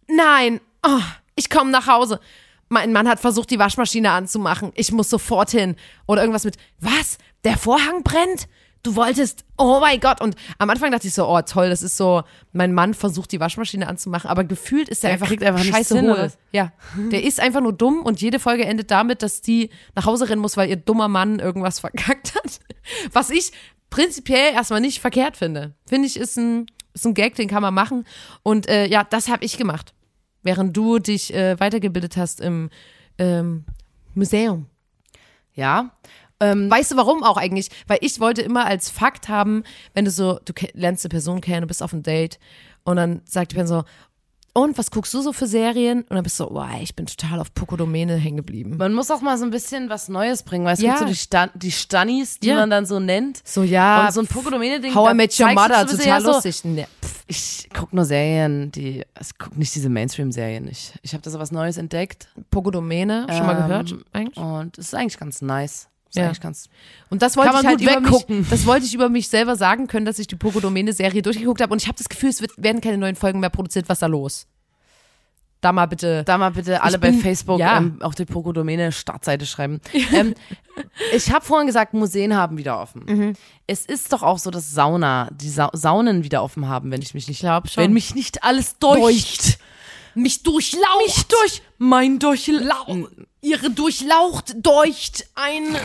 [0.09, 1.01] nein, oh,
[1.37, 2.21] ich komme nach Hause.
[2.69, 4.73] Mein Mann hat versucht, die Waschmaschine anzumachen.
[4.75, 5.77] Ich muss sofort hin.
[6.07, 7.19] Oder irgendwas mit, was?
[7.45, 8.49] Der Vorhang brennt?
[8.83, 10.21] Du wolltest, oh mein Gott.
[10.21, 13.39] Und am Anfang dachte ich so, oh toll, das ist so, mein Mann versucht, die
[13.39, 14.29] Waschmaschine anzumachen.
[14.29, 16.33] Aber gefühlt ist er Der einfach, kriegt einfach scheiße hin, hohl.
[16.51, 20.29] Ja, der ist einfach nur dumm und jede Folge endet damit, dass die nach Hause
[20.29, 22.59] rennen muss, weil ihr dummer Mann irgendwas verkackt hat.
[23.13, 23.53] Was ich
[23.93, 25.75] prinzipiell erstmal nicht verkehrt finde.
[25.87, 28.05] Finde ich, ist ein, ist ein Gag, den kann man machen.
[28.43, 29.95] Und äh, ja, das habe ich gemacht.
[30.43, 32.71] Während du dich äh, weitergebildet hast im
[33.19, 33.65] ähm,
[34.15, 34.67] Museum.
[35.55, 35.91] ja.
[36.41, 37.69] Ähm, Weißt du warum auch eigentlich?
[37.87, 39.63] Weil ich wollte immer als Fakt haben,
[39.95, 42.41] wenn du so, du lernst eine Person kennen, du bist auf einem Date
[42.83, 43.85] und dann sagt die Person so,
[44.55, 46.03] und was guckst du so für Serien?
[46.03, 48.77] Und dann bist du so, wow, ich bin total auf Pokodomene hängen geblieben.
[48.77, 50.91] man muss auch mal so ein bisschen was Neues bringen, weil es Ja.
[50.91, 52.57] gibt so die, Stan die Stannis, die Ja.
[52.57, 53.41] man dann so nennt.
[53.45, 54.95] So, ja, Und so ein Pokodomene-Ding.
[54.95, 56.65] How I Met Your Mother, total so, lustig.
[56.65, 60.99] Ne, pff, Ich gucke nur Serien, die, ich gucke nicht diese Mainstream-Serien nicht.
[61.03, 64.37] Ich habe da so was Neues entdeckt Pokodomene, schon mal Ähm, gehört eigentlich?
[64.37, 65.89] und es ist eigentlich ganz nice.
[66.13, 66.27] Ist Ja.
[66.27, 66.69] eigentlich ganz.
[67.09, 68.47] Und das wollte Kann ich halt über mich, weggucken.
[68.51, 71.73] das wollte ich über mich selber sagen können, dass ich die Pogodomene-Serie durchgeguckt habe.
[71.73, 73.89] Und ich habe das Gefühl, es wird, werden keine neuen Folgen mehr produziert.
[73.89, 74.47] Was da los?
[75.63, 76.23] Da mal bitte.
[76.25, 77.79] Da mal bitte alle bin- bei Facebook ja.
[77.79, 79.81] ähm, auf die Pokodomäne Startseite schreiben.
[80.13, 80.35] ähm,
[81.15, 83.05] ich habe vorhin gesagt, Museen haben wieder offen.
[83.07, 83.33] Mhm.
[83.67, 87.15] Es ist doch auch so, dass Sauna, die Sa Saunen wieder offen haben, wenn ich
[87.15, 87.85] mich nicht, glaub schon.
[87.85, 89.59] wenn mich nicht alles deucht.
[90.15, 91.07] mich durchlaucht.
[91.07, 93.07] Mich durch, mein Durchlau.
[93.43, 95.77] Ihre durchlaucht, deucht ein.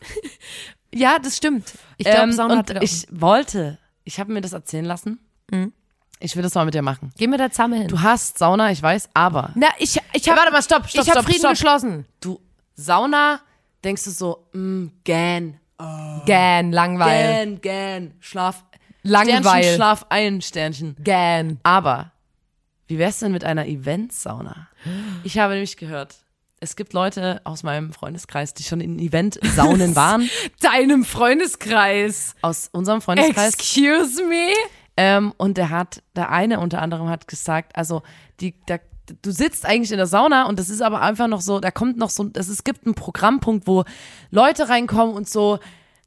[0.94, 1.72] ja, das stimmt.
[1.98, 5.18] Ich glaube, Ähm, Sauna und ich wollte, ich habe mir das erzählen lassen.
[5.50, 5.72] Mhm.
[6.18, 7.12] Ich will das mal mit dir machen.
[7.18, 7.88] Gehen wir da zusammen hin.
[7.88, 11.10] Du hast Sauna, ich weiß, aber Na, ich, ich habe Warte mal, stopp, stopp, ich
[11.10, 11.50] habe stopp, Frieden stopp.
[11.52, 12.06] geschlossen.
[12.20, 12.40] du
[12.74, 13.40] Sauna,
[13.84, 15.60] denkst du so, mm, gähn,
[16.24, 17.44] Gähn, Langweil.
[17.46, 18.64] gähn, gähn, Schlaf,
[19.02, 19.42] Langweil.
[19.62, 20.96] Sternchen, Schlaf ein, Sternchen.
[21.00, 21.60] Gähn.
[21.62, 22.12] Aber
[22.86, 24.68] wie wär's denn mit einer Event-Sauna?
[25.24, 26.16] Ich habe nämlich gehört,
[26.60, 30.28] es gibt Leute aus meinem Freundeskreis, die schon in Event-Saunen waren.
[30.60, 32.34] Deinem Freundeskreis.
[32.42, 33.54] Aus unserem Freundeskreis.
[33.54, 34.52] Excuse me?
[34.96, 38.02] Ähm, und der hat, der eine unter anderem hat gesagt, also
[38.40, 38.80] die, der,
[39.20, 41.98] du sitzt eigentlich in der Sauna und das ist aber einfach noch so, da kommt
[41.98, 43.84] noch so, das, es gibt einen Programmpunkt, wo
[44.30, 45.58] Leute reinkommen und so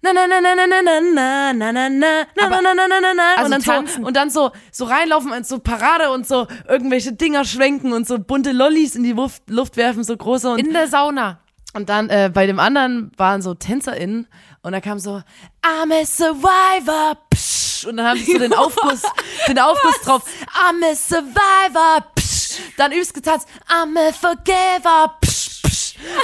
[0.02, 3.00] na na na na na na na na na na na na na na na
[3.00, 4.02] na na also und dann tanzen.
[4.02, 8.08] so und dann so so reinlaufen und so Parade und so irgendwelche Dinger schwenken und
[8.08, 11.40] so bunte Lollis in die Luft, Luft werfen so große und In der Sauna.
[11.74, 14.28] und dann äh, bei dem anderen waren so TänzerInnen
[14.62, 15.22] und da kam so
[15.62, 19.02] I'm a survivor psch, und dann haben sie so den Aufguss,
[19.48, 25.29] den Aufguss drauf I'm a survivor psch, dann übst getanzt I'm a forgiver psch.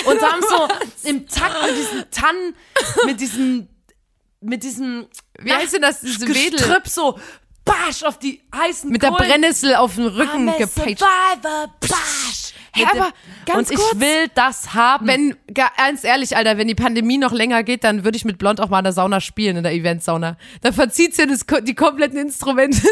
[0.05, 0.67] Und haben so
[1.09, 2.55] im Takt mit diesen Tannen,
[3.05, 3.67] mit diesem
[4.41, 5.07] mit diesem
[5.39, 6.51] Wie heißt denn das, diese Wedel?
[6.59, 7.19] Gestrüpp so
[7.63, 9.27] basch auf die heißen Mit der Kohlen.
[9.27, 10.99] Brennnessel auf den Rücken I'm a gepeitscht.
[10.99, 12.44] survivor basch.
[12.75, 13.11] Hä, Mit aber
[13.45, 13.99] ganz und ich kurz.
[14.01, 15.07] will das haben.
[15.07, 18.37] Wenn, ga- ganz ehrlich, Alter, wenn die Pandemie noch länger geht, dann würde ich mit
[18.37, 20.37] Blond auch mal in der Sauna spielen, in der Eventsauna.
[20.61, 22.77] Da verzieht sie das, die kompletten Instrumente.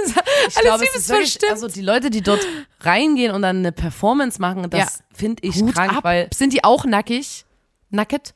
[0.47, 1.51] Ich Alles glaube, wie es das ist wirklich, verstimmt.
[1.51, 2.45] also die Leute, die dort
[2.81, 5.05] reingehen und dann eine Performance machen, das Ja.
[5.15, 6.03] finde ich Hut krank, ab.
[6.03, 7.45] weil Sind die auch nackig?
[7.89, 8.33] Nacket?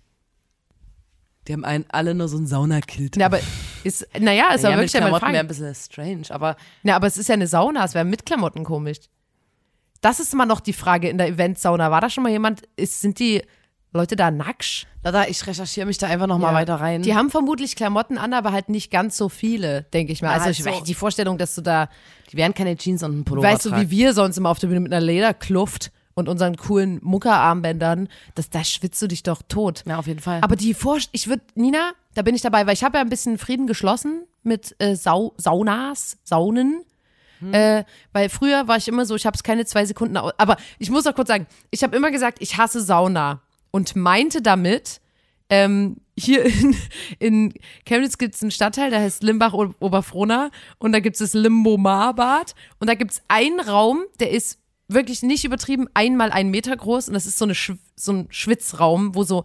[1.48, 3.16] die haben einen, alle nur so einen Saunakilt.
[3.16, 3.40] Ja, aber
[3.86, 6.58] ist, naja, ist ja, aber mit wirklich ja meine Klamotten wäre ein bisschen strange, aber
[6.84, 8.98] Ja, aber es ist ja eine Sauna, es wäre mit Klamotten komisch.
[10.02, 11.92] Das ist immer noch die Frage in der Eventsauna.
[11.92, 13.42] War da schon mal jemand, ist, sind die
[13.94, 14.86] Leute da nackt?
[15.04, 16.60] Lada, ich recherchiere mich da einfach nochmal Ja.
[16.60, 17.02] weiter rein.
[17.02, 20.34] Die haben vermutlich Klamotten an, aber halt nicht ganz so viele, denke ich mal.
[20.34, 21.90] Also halt ich, die Vorstellung, dass du da,
[22.32, 23.84] Die werden keine Jeans und einen Pullover weißt du, tragen.
[23.84, 28.50] wie wir sonst immer auf der Bühne mit einer Lederkluft und unseren coolen Muckerarmbändern, das,
[28.50, 29.84] da schwitzt du dich doch tot.
[29.88, 30.40] Ja, auf jeden Fall.
[30.42, 33.10] Aber die Vorst ich würde, Nina, da bin ich dabei, weil ich habe ja ein
[33.10, 36.84] bisschen Frieden geschlossen mit äh, Sau Saunas, Saunen.
[37.52, 40.58] Äh, weil früher war ich immer so, ich habe es keine zwei Sekunden, au- aber
[40.80, 45.02] ich muss auch kurz sagen, ich habe immer gesagt, ich hasse Sauna und meinte damit,
[45.50, 46.76] ähm, hier in,
[47.20, 47.54] in
[47.86, 52.88] Chemnitz gibt es einen Stadtteil, der heißt Limbach-Oberfrohna und da gibt es das Limbo-Marbad und
[52.90, 57.14] da gibt es einen Raum, der ist wirklich nicht übertrieben, einmal einen Meter groß und
[57.14, 59.44] das ist so, eine Schw so ein Schwitzraum, wo so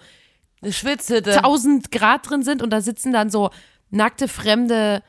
[0.62, 1.32] eine Schwitzhütte.
[1.38, 3.50] 1000 Grad drin sind und da sitzen dann so
[3.90, 5.02] nackte, fremde,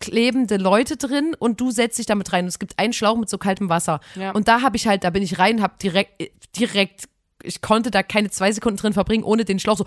[0.00, 2.44] klebende Leute drin und du setzt dich damit rein.
[2.44, 4.00] Und es gibt einen Schlauch mit so kaltem Wasser.
[4.14, 4.32] Ja.
[4.32, 7.08] Und da habe ich halt, da bin ich rein, habe direkt, direkt,
[7.42, 9.84] ich konnte da keine zwei Sekunden drin verbringen, ohne den Schlauch so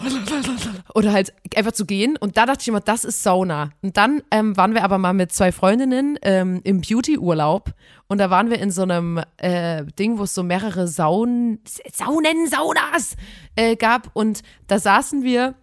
[0.96, 2.18] oder halt einfach zu gehen.
[2.18, 3.72] Und da dachte ich immer, das ist Sauna.
[3.82, 7.72] Und dann ähm, waren wir aber mal mit zwei Freundinnen ähm, im Beauty-Urlaub
[8.08, 11.60] und da waren wir in so einem äh, Ding, wo es so mehrere Saunen,
[11.94, 13.16] Saunen, Saunas
[13.56, 15.56] äh, gab und da saßen wir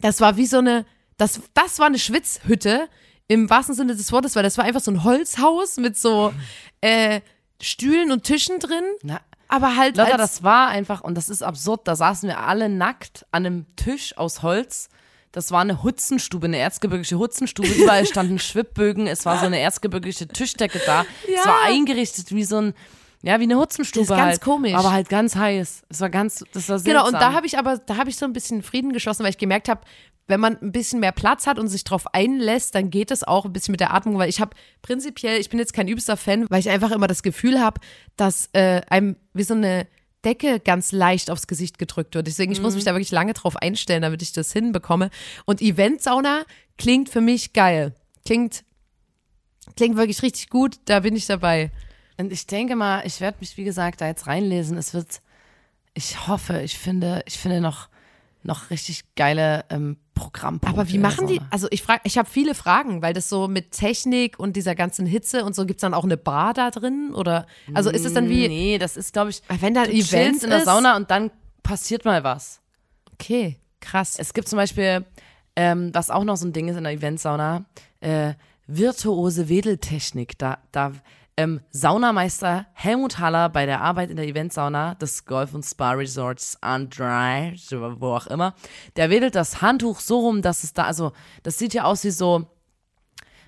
[0.00, 0.86] das war wie so eine,
[1.16, 2.88] das, das war eine Schwitzhütte
[3.28, 6.32] im wahrsten Sinne des Wortes, weil das war einfach so ein Holzhaus mit so
[6.80, 7.20] äh,
[7.60, 11.86] Stühlen und Tischen drin, Na, aber halt Lotta, das war einfach, und das ist absurd,
[11.88, 14.88] da saßen wir alle nackt an einem Tisch aus Holz.
[15.32, 17.68] Das war eine Hutzenstube, eine erzgebirgische Hutzenstube.
[17.68, 19.06] Überall standen Schwibbögen.
[19.06, 21.04] Es war so eine erzgebirgische Tischdecke da.
[21.26, 22.74] Es war eingerichtet wie so ein,
[23.22, 24.06] ja, wie eine Hutzenstube.
[24.06, 24.40] Das ist ganz halt.
[24.40, 24.74] komisch.
[24.74, 25.82] Aber halt ganz heiß.
[25.88, 26.84] Es war ganz, das war seltsam.
[26.84, 29.30] Genau, und da habe ich aber, da habe ich so ein bisschen Frieden geschlossen, weil
[29.30, 29.82] ich gemerkt habe,
[30.28, 33.46] wenn man ein bisschen mehr Platz hat und sich drauf einlässt, dann geht es auch
[33.46, 36.46] ein bisschen mit der Atmung, weil ich habe prinzipiell, ich bin jetzt kein übster Fan,
[36.50, 37.80] weil ich einfach immer das Gefühl habe,
[38.16, 39.86] dass äh, einem wie so eine
[40.24, 42.26] Decke ganz leicht aufs Gesicht gedrückt wird.
[42.26, 45.10] Deswegen, ich muss mich da wirklich lange drauf einstellen, damit ich das hinbekomme.
[45.46, 46.44] Und Eventsauna
[46.76, 47.94] klingt für mich geil.
[48.26, 48.64] Klingt,
[49.76, 51.70] klingt wirklich richtig gut, da bin ich dabei.
[52.18, 54.76] Und ich denke mal, ich werde mich, wie gesagt, da jetzt reinlesen.
[54.76, 55.22] Es wird,
[55.94, 57.88] ich hoffe, ich finde, ich finde noch,
[58.42, 60.80] noch richtig geile ähm, Programmpunkte.
[60.80, 61.40] Aber wie machen die?
[61.50, 65.06] Also ich frage, ich habe viele Fragen, weil das so mit Technik und dieser ganzen
[65.06, 68.28] Hitze und so gibt's dann auch eine Bar da drin oder also ist es dann
[68.28, 70.64] wie Nee, das ist, glaube ich, wenn da ein du Event chillst in der?
[70.64, 71.30] Sauna und dann
[71.62, 72.60] passiert mal was.
[73.14, 73.58] Okay.
[73.80, 74.18] Krass.
[74.18, 75.04] Es gibt zum Beispiel,
[75.56, 77.64] ähm, was auch noch so ein Ding ist in der Eventsauna,
[78.00, 78.34] äh,
[78.66, 80.36] virtuose Wedeltechnik.
[80.38, 80.92] Da, da
[81.38, 87.54] ähm, Saunameister Helmut Haller bei der Arbeit in der Eventsauna des Golf- und Spa-Resorts Andrei,
[87.70, 88.54] wo auch immer,
[88.96, 91.12] der wedelt das Handtuch so rum, dass es da, also
[91.44, 92.46] das sieht ja aus wie so,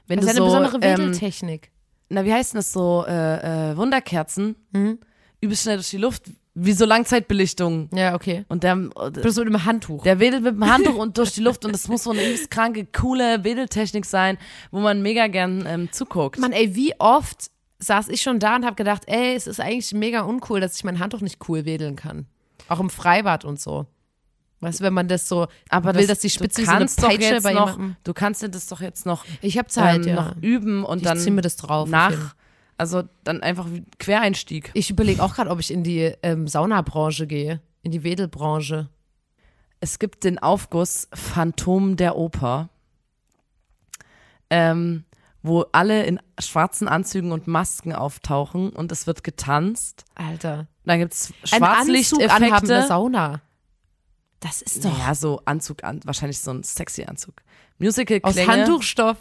[0.06, 1.70] wenn Das ist du eine so, besondere ähm, Wedeltechnik.
[2.08, 4.98] na wie heißt denn das so, äh, äh, Wunderkerzen, Mhm.
[5.40, 6.22] übelst schnell durch die Luft,
[6.54, 7.88] wie so Langzeitbelichtung.
[7.92, 8.44] ja, okay.
[8.48, 10.02] Und der, Bloß mit dem Handtuch.
[10.04, 12.50] der wedelt mit dem Handtuch und durch die Luft und das muss so eine übelst
[12.52, 14.38] kranke, coole Wedeltechnik sein,
[14.70, 16.38] wo man mega gern ähm, zuguckt.
[16.38, 17.50] Mann, ey, wie oft
[17.82, 20.84] saß ich schon da und habe gedacht, ey, es ist eigentlich mega uncool, dass ich
[20.84, 22.26] mein Handtuch nicht cool wedeln kann.
[22.68, 23.86] Auch im Freibad und so.
[24.60, 27.02] Weißt du, wenn man das so aber will, dass die Spitze du wie so kannst
[27.02, 27.96] doch jetzt bei noch, jemandem.
[28.04, 30.14] du kannst dir das doch jetzt noch, Ich habe Zeit, ähm, ja.
[30.14, 31.88] noch üben und ich dann zieh mir das drauf.
[31.88, 32.34] nach,
[32.76, 33.66] also dann einfach
[33.98, 34.70] Quereinstieg.
[34.74, 38.90] Ich überlege auch gerade, ob ich in die ähm, Saunabranche gehe, in die Wedelbranche.
[39.80, 42.68] Es gibt den Aufguss Phantom der Oper,
[44.50, 45.04] ähm,
[45.42, 50.04] wo alle in schwarzen Anzügen und Masken auftauchen und es wird getanzt.
[50.14, 50.66] Alter.
[50.84, 52.86] Dann in der Schwarzlichteffekte.
[52.86, 53.40] Sauna.
[54.40, 57.34] Das ist doch Ja, so Anzug an, wahrscheinlich so ein sexy Anzug.
[57.78, 58.36] Musical aus.
[58.38, 59.18] Handtuchstoff.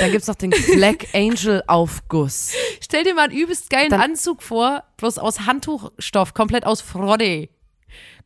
[0.00, 2.52] Dann gibt's noch den Black Angel Aufguss.
[2.80, 7.48] Stell dir mal einen übelst geilen Dann- Anzug vor, bloß aus Handtuchstoff, komplett aus Frodde.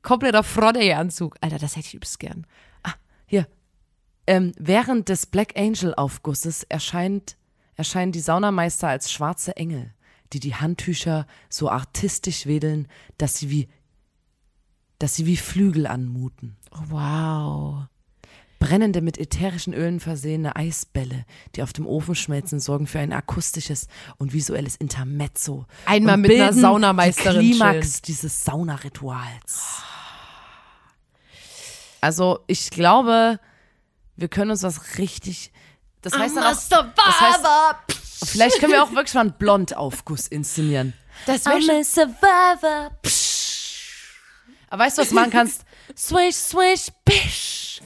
[0.03, 1.37] Kompletter Frodde-Anzug.
[1.41, 2.47] Alter, das hätte ich übelst gern.
[4.29, 7.39] Ähm, während des Black Angel Aufgusses erscheint,
[7.77, 9.95] erscheinen die Saunameister als schwarze Engel,
[10.35, 13.69] die die Handtücher so artistisch wedeln, dass sie wie,
[14.99, 16.59] dass sie wie Flügel anmuten.
[16.73, 17.87] Oh, wow.
[18.59, 23.89] Brennende mit ätherischen Ölen versehene Eisbälle, die auf dem Ofen schmelzen, sorgen für ein akustisches
[24.19, 25.65] und visuelles Intermezzo.
[25.87, 29.81] Einmal mit einer Saunameisterin die Klimax dieses Saunarituals.
[32.03, 33.41] Also ich glaube,
[34.19, 35.53] wir können uns was richtig.
[36.03, 37.47] Das heißt dann auch, das heißt,
[38.27, 40.93] vielleicht können wir auch wirklich mal einen Blond-Aufguss inszenieren.
[41.27, 42.91] Das wäre schon survivor.
[44.71, 45.65] Aber weißt du, was du machen kannst?
[45.97, 47.81] Swish, swish, bish.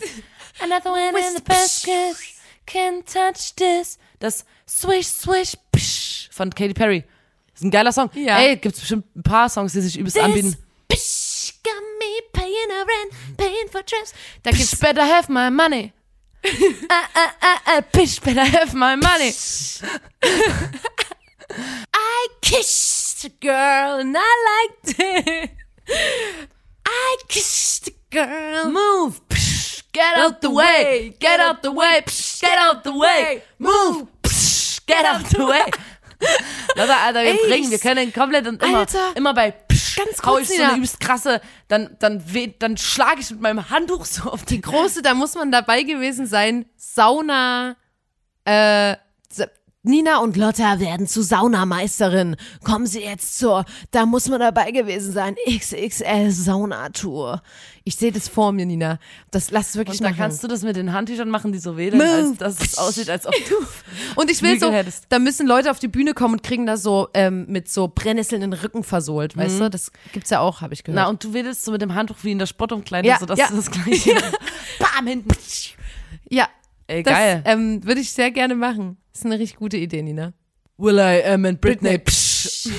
[0.60, 2.16] Another one in the basket.
[2.66, 3.98] Can't touch this.
[4.18, 7.04] Das Swish, swish, bish von Katy Perry.
[7.52, 8.10] Das ist ein geiler Song.
[8.14, 8.38] Ja.
[8.38, 10.56] Ey, gibt's bestimmt ein paar Songs, die sich übelst anbieten.
[10.88, 14.14] Psh, got me paying a rent, paying for trips.
[14.42, 15.92] Da gibt's better have my money.
[16.44, 19.32] Ah, ah, ah, ah, bitch better have my money.
[21.94, 25.50] I kissed a girl and I liked it.
[26.86, 28.70] I kissed a girl.
[28.70, 29.20] Move.
[29.28, 31.14] Psh, get out the way.
[31.20, 32.02] Get out the way.
[32.04, 33.42] Psh, get out the way.
[33.58, 34.08] Move.
[34.22, 35.66] Psh, get out the way.
[36.76, 39.10] Leute, Alter, wir Ey, bringen, wir können komplett und immer, Alter.
[39.14, 43.20] immer bei Psch, Ganz hau ich so eine übelst krasse, dann, dann, weh- dann schlage
[43.20, 46.66] ich mit meinem Handtuch so auf die Große, da muss man dabei gewesen sein.
[46.76, 47.76] Sauna,
[48.44, 48.96] äh,
[49.84, 52.36] Nina und Lotta werden zu Saunameisterin.
[52.62, 55.34] Kommen Sie jetzt zur, da muss man dabei gewesen sein.
[55.44, 57.42] XXL Saunatour.
[57.82, 59.00] Ich sehe das vor mir, Nina.
[59.32, 60.18] Das lass es wirklich Und da machen.
[60.18, 63.26] kannst du das mit den Handtüchern machen, die so wedeln, als dass es aussieht, als
[63.26, 63.56] ob du
[64.20, 65.06] Und ich will so, hättest.
[65.08, 68.42] da müssen Leute auf die Bühne kommen und kriegen da so ähm, mit so Brennnesseln
[68.42, 69.68] den Rücken versohlt, weißt du?
[69.68, 71.02] Das gibt's ja auch, habe ich gehört.
[71.02, 73.48] Na, und du wedelst so mit dem Handtuch wie in der Sportumkleidung, Ja, sodass ja.
[73.48, 74.12] du das gleiche.
[74.78, 75.30] Bam, hinten.
[76.30, 76.46] ja,
[76.92, 77.42] Ey, das geil.
[77.46, 78.98] ähm, würde ich sehr gerne machen.
[79.14, 80.34] Ist eine richtig gute Idee, Nina.
[80.76, 81.98] Will I am and Britney.
[81.98, 82.68] Psch.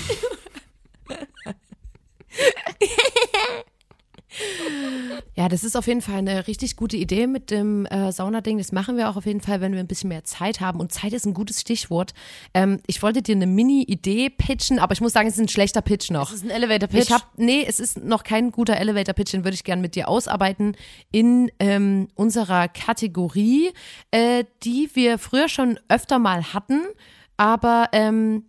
[5.35, 8.59] Ja, das ist auf jeden Fall eine richtig gute Idee mit dem äh, Saunading.
[8.59, 10.79] Das machen wir auch auf jeden Fall, wenn wir ein bisschen mehr Zeit haben.
[10.79, 12.13] Und Zeit ist ein gutes Stichwort.
[12.53, 15.81] Ähm, ich wollte dir eine Mini-Idee pitchen, aber ich muss sagen, es ist ein schlechter
[15.81, 16.29] Pitch noch.
[16.29, 17.05] Das ist ein Elevator Pitch.
[17.05, 19.95] Ich habe, nee, es ist noch kein guter Elevator Pitch, den würde ich gerne mit
[19.95, 20.75] dir ausarbeiten
[21.11, 23.71] in ähm, unserer Kategorie,
[24.11, 26.81] äh, die wir früher schon öfter mal hatten.
[27.37, 28.45] Aber ähm,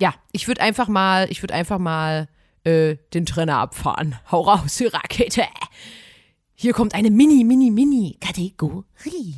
[0.00, 2.28] ja, ich würde einfach mal, ich würde einfach mal
[2.68, 4.16] äh, den Trenner abfahren.
[4.30, 5.44] Hau raus, Rakete.
[6.54, 9.34] Hier kommt eine Mini, Mini, Mini Kategorie.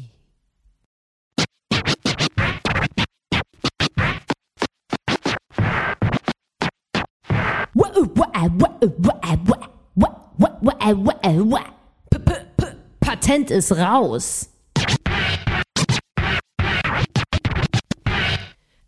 [13.01, 14.51] Patent ist raus.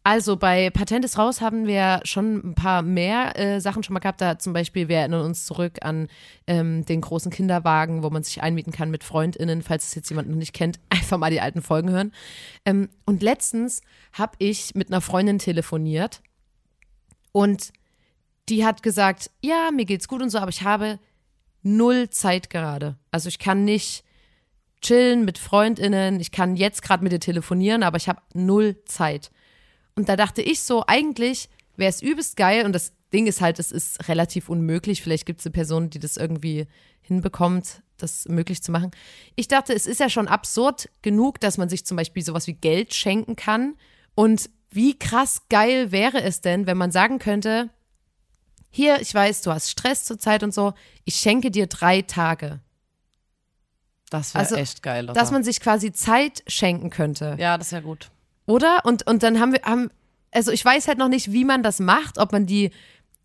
[0.04, 4.00] Also bei Patent ist raus haben wir schon ein paar mehr äh, Sachen schon mal
[4.00, 4.20] gehabt.
[4.20, 6.08] Da zum Beispiel, wir erinnern uns zurück an
[6.48, 10.28] ähm, den großen Kinderwagen, wo man sich einmieten kann mit FreundInnen, falls es jetzt jemand
[10.28, 12.12] noch nicht kennt, einfach mal die alten Folgen hören.
[12.64, 13.80] Ähm, und letztens
[14.12, 16.20] habe ich mit einer Freundin telefoniert
[17.30, 17.72] und
[18.48, 20.98] die hat gesagt, ja, mir geht's gut und so, aber ich habe
[21.62, 22.96] null Zeit gerade.
[23.12, 24.04] Also ich kann nicht
[24.80, 29.30] chillen mit Freundinnen, ich kann jetzt gerade mit dir telefonieren, aber ich habe null Zeit.
[29.94, 33.58] Und da dachte ich so, eigentlich wäre es übelst geil und das Ding ist halt,
[33.58, 35.02] es ist relativ unmöglich.
[35.02, 36.66] Vielleicht gibt es eine Person, die das irgendwie
[37.02, 38.90] hinbekommt, das möglich zu machen.
[39.36, 42.54] Ich dachte, es ist ja schon absurd genug, dass man sich zum Beispiel sowas wie
[42.54, 43.76] Geld schenken kann.
[44.14, 47.68] Und wie krass geil wäre es denn, wenn man sagen könnte,
[48.70, 50.72] hier, ich weiß, du hast Stress zurzeit und so,
[51.04, 52.60] ich schenke dir drei Tage.
[54.08, 55.06] Das wäre Also, echt geil.
[55.06, 57.36] Dass man sich quasi Zeit schenken könnte.
[57.38, 58.10] ja, das wäre gut.
[58.46, 58.80] Oder?
[58.84, 59.90] Und, und dann haben wir, haben,
[60.32, 62.70] also ich weiß halt noch nicht, wie man das macht, ob man die,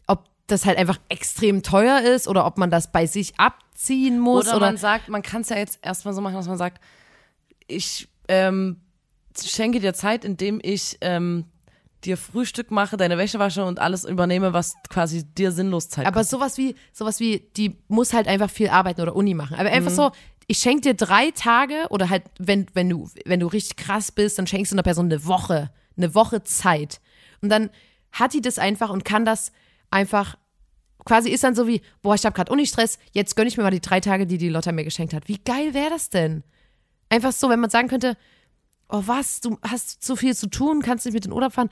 [0.07, 4.47] ob das halt einfach extrem teuer ist oder ob man das bei sich abziehen muss.
[4.47, 6.81] Oder, Oder, man sagt, man kann es ja jetzt erstmal so machen, dass man sagt,
[7.67, 8.77] ich ähm,
[9.37, 11.45] schenke dir Zeit, indem ich ähm,
[12.03, 16.19] dir Frühstück mache, deine Wäsche wasche und alles übernehme, was quasi dir sinnlos Zeit aber
[16.19, 16.39] kostet.
[16.39, 19.55] sowas wie, sowas wie, die muss halt einfach viel arbeiten oder Uni machen.
[19.55, 19.75] Aber Mhm.
[19.75, 20.11] einfach so,
[20.47, 24.39] ich schenke dir drei Tage oder halt, wenn, wenn du, wenn du richtig krass bist,
[24.39, 27.01] dann schenkst du einer Person eine Woche, eine Woche Zeit.
[27.41, 27.69] Und dann
[28.13, 29.51] hat die das einfach und kann das
[29.91, 30.37] einfach
[31.07, 33.71] quasi ist dann so wie, boah, ich habe gerade Unistress, jetzt gönne ich mir mal
[33.71, 35.27] die drei Tage, die die Lotta mir geschenkt hat.
[35.27, 36.43] Wie geil wäre das denn?
[37.09, 38.17] Einfach so, wenn man sagen könnte,
[38.89, 41.69] oh was, du hast zu viel zu tun, kannst nicht mit in den Urlaub fahren.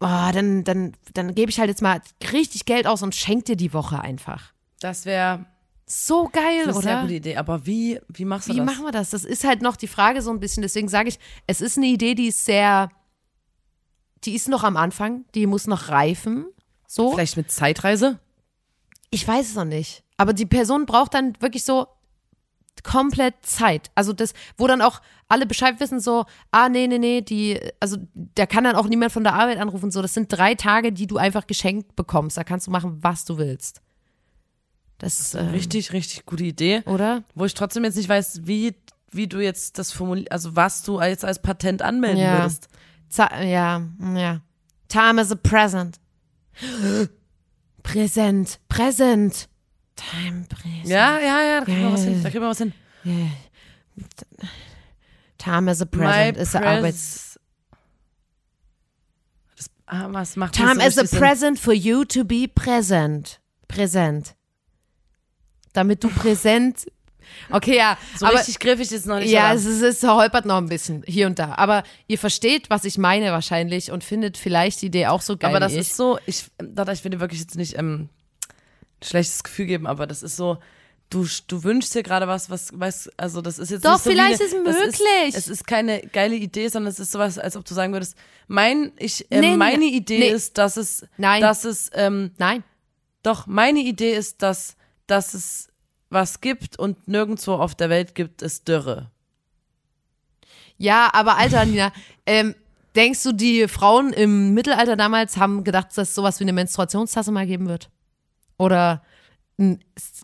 [0.00, 2.00] Oh, dann, dann, dann gebe ich halt jetzt mal
[2.32, 4.52] richtig Geld aus und schenk dir die Woche einfach.
[4.80, 5.44] Das wäre
[5.94, 7.02] So geil, eine sehr oder?
[7.02, 7.36] gute Idee.
[7.36, 8.66] Aber wie, wie machst du Wie das?
[8.66, 9.10] machen wir das?
[9.10, 10.62] Das ist halt noch die Frage so ein bisschen.
[10.62, 12.88] Deswegen sage ich, es ist eine Idee, die ist sehr,
[14.24, 16.46] die ist noch am Anfang, die muss noch reifen.
[16.86, 17.12] So.
[17.12, 18.18] Vielleicht mit Zeitreise?
[19.10, 20.02] Ich weiß es noch nicht.
[20.16, 21.88] Aber die Person braucht dann wirklich so
[22.82, 23.90] komplett Zeit.
[23.94, 27.98] Also das, wo dann auch alle Bescheid wissen, so, ah, nee, nee, nee, die, also
[28.14, 29.90] da kann dann auch niemand von der Arbeit anrufen.
[29.90, 32.38] So, das sind drei Tage, die du einfach geschenkt bekommst.
[32.38, 33.82] Da kannst du machen, was du willst.
[35.02, 36.82] Das ist, äh, Richtig, richtig gute Idee.
[36.86, 37.24] oder?
[37.34, 38.72] Wo ich trotzdem jetzt nicht weiß, wie,
[39.10, 42.38] wie du jetzt das formulierst, also was du jetzt als Patent anmelden Ja.
[42.38, 42.68] würdest.
[43.08, 43.82] Za ja,
[44.14, 44.40] ja.
[44.86, 45.98] Time is a present.
[47.82, 49.48] Präsent, präsent.
[49.96, 50.86] Time, präsent.
[50.86, 52.12] Ja, ja, ja, da kriegen wir was hin.
[52.14, 52.22] Geil.
[52.22, 52.72] Da kriegen wir was hin.
[55.38, 56.36] Time is a present.
[56.36, 57.40] ist der Arbeits
[59.56, 63.40] das, ah, was macht Time das is a present for you to be present.
[63.66, 64.36] Präsent.
[65.72, 66.86] Damit du präsent.
[67.50, 67.96] Okay, ja.
[68.18, 69.30] So aber, richtig griffig ist noch nicht.
[69.30, 71.54] ja, aber- es, ist, es holpert noch ein bisschen hier und da.
[71.54, 75.50] Aber ihr versteht, was ich meine wahrscheinlich und findet vielleicht die Idee auch so geil
[75.50, 78.08] aber das ist so, ich, ich will dir wirklich jetzt nicht ähm,
[79.00, 80.58] ein schlechtes Gefühl geben, aber das ist so,
[81.12, 84.10] du, du wünschst dir gerade was, was, weißt, also das ist jetzt Doch, nicht so
[84.10, 85.28] vielleicht wie ist eine, es möglich.
[85.28, 88.16] Ist, es ist keine geile Idee, sondern es ist sowas, als ob du sagen würdest,
[88.48, 90.28] mein, ich, äh, nee, meine Idee nee.
[90.28, 91.40] ist, dass es, Nein.
[91.40, 92.64] dass es, ähm, Nein.
[93.22, 94.76] doch, meine Idee ist, dass,
[95.12, 95.68] dass es
[96.10, 99.10] was gibt und nirgendwo auf der Welt gibt es Dürre.
[100.78, 101.92] Ja, aber Alter, Nina,
[102.26, 102.54] ähm,
[102.96, 107.30] denkst du, die Frauen im Mittelalter damals haben gedacht, dass es sowas wie eine Menstruationstasse
[107.30, 107.90] mal geben wird?
[108.58, 109.02] Oder
[109.58, 109.80] einen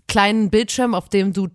[0.08, 1.48] kleinen Bildschirm, auf dem du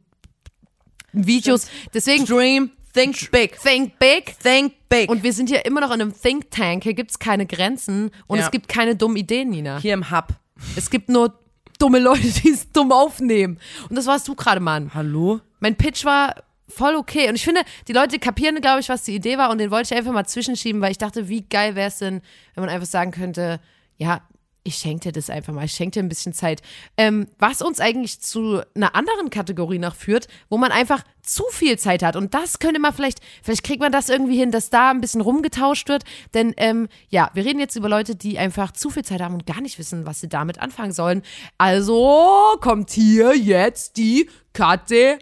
[1.12, 1.68] Videos.
[1.94, 4.38] Deswegen, Dream, think big, think big.
[4.40, 5.10] think big.
[5.10, 6.84] Und wir sind hier immer noch in einem Think Tank.
[6.84, 8.46] Hier gibt es keine Grenzen und Ja.
[8.46, 9.80] es gibt keine dummen Ideen, Nina.
[9.80, 10.28] hier im Hub.
[10.76, 11.38] Es gibt nur
[11.84, 13.60] dumme Leute, die es dumm aufnehmen.
[13.90, 14.92] Und das warst du gerade, Mann.
[14.94, 15.42] Hallo?
[15.60, 16.36] Mein Pitch war
[16.70, 17.28] voll okay.
[17.28, 19.50] Und ich finde, die Leute kapieren, glaube ich, was die Idee war.
[19.50, 22.22] Und den wollte ich einfach mal zwischenschieben, weil ich dachte, wie geil wäre es denn,
[22.56, 23.60] wenn man einfach sagen könnte,
[23.98, 24.22] ja,
[24.64, 26.62] ich schenke dir das einfach mal, ich schenke dir ein bisschen Zeit.
[26.98, 31.78] Ähm, was uns eigentlich zu einer anderen Kategorie noch führt, wo man einfach zu viel
[31.78, 32.16] Zeit hat.
[32.16, 35.22] Und das könnte man vielleicht, vielleicht kriegt man das irgendwie hin, dass da ein bisschen
[35.22, 36.04] rumgetauscht wird.
[36.34, 39.46] Denn ähm, ja, wir reden jetzt über Leute, die einfach zu viel Zeit haben und
[39.46, 41.24] gar nicht wissen, was sie damit anfangen sollen.
[41.58, 45.20] Also kommt hier jetzt die Kategorie.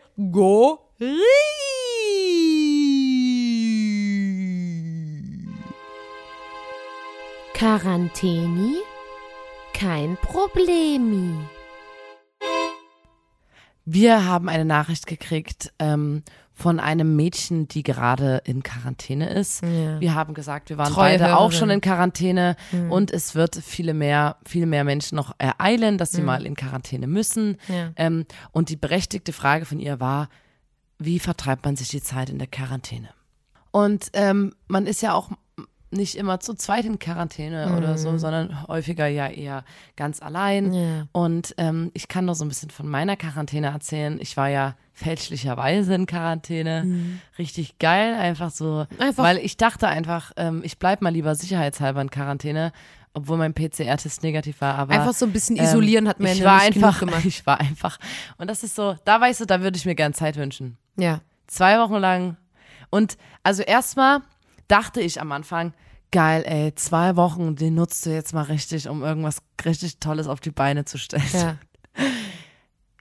[7.54, 8.77] Quarantäni?
[9.82, 11.34] Kein Problemi.
[13.84, 16.22] Wir haben eine Nachricht gekriegt ähm,
[16.54, 19.63] von einem Mädchen, die gerade in Quarantäne ist.
[19.63, 20.00] Ja.
[20.00, 21.58] Wir haben gesagt, wir waren Treue beide auch Hörerin.
[21.58, 22.58] schon in Quarantäne
[22.91, 27.08] und es wird viele mehr, viel mehr Menschen noch ereilen, dass sie mal in Quarantäne
[27.08, 27.58] müssen.
[27.67, 27.89] Ja.
[27.96, 30.30] Ähm, und die berechtigte Frage von ihr war,
[31.00, 33.10] wie vertreibt man sich die Zeit in der Quarantäne?
[33.72, 35.32] Und ähm, man ist ja auch
[35.91, 39.63] nicht immer zu zweit in Quarantäne oder so, sondern häufiger ja eher
[39.95, 40.73] ganz allein.
[40.73, 41.08] Ja.
[41.12, 44.17] Und ähm, ich kann noch so ein bisschen von meiner Quarantäne erzählen.
[44.21, 47.19] Ich war ja fälschlicherweise in Quarantäne.
[47.38, 48.85] Richtig geil, einfach so.
[49.00, 52.71] Einfach- Weil ich dachte einfach, ähm, ich bleib mal lieber sicherheitshalber in Quarantäne,
[53.13, 54.75] obwohl mein PCR-Test negativ war.
[54.75, 57.25] Aber Einfach so ein bisschen ähm, isolieren hat mir ich ja war einfach, gemacht.
[57.25, 57.98] Ich war einfach.
[58.37, 60.77] Und das ist so, da weißt du, da würde ich mir gern Zeit wünschen.
[60.98, 61.19] Ja.
[61.48, 62.37] Zwei Wochen lang.
[62.89, 64.21] Und also erstmal
[64.72, 65.74] dachte ich am Anfang,
[66.12, 70.40] geil, ey, zwei Wochen, die nutzt du jetzt mal richtig, um irgendwas richtig Tolles auf
[70.40, 71.24] die Beine zu stellen.
[71.34, 71.58] Ja.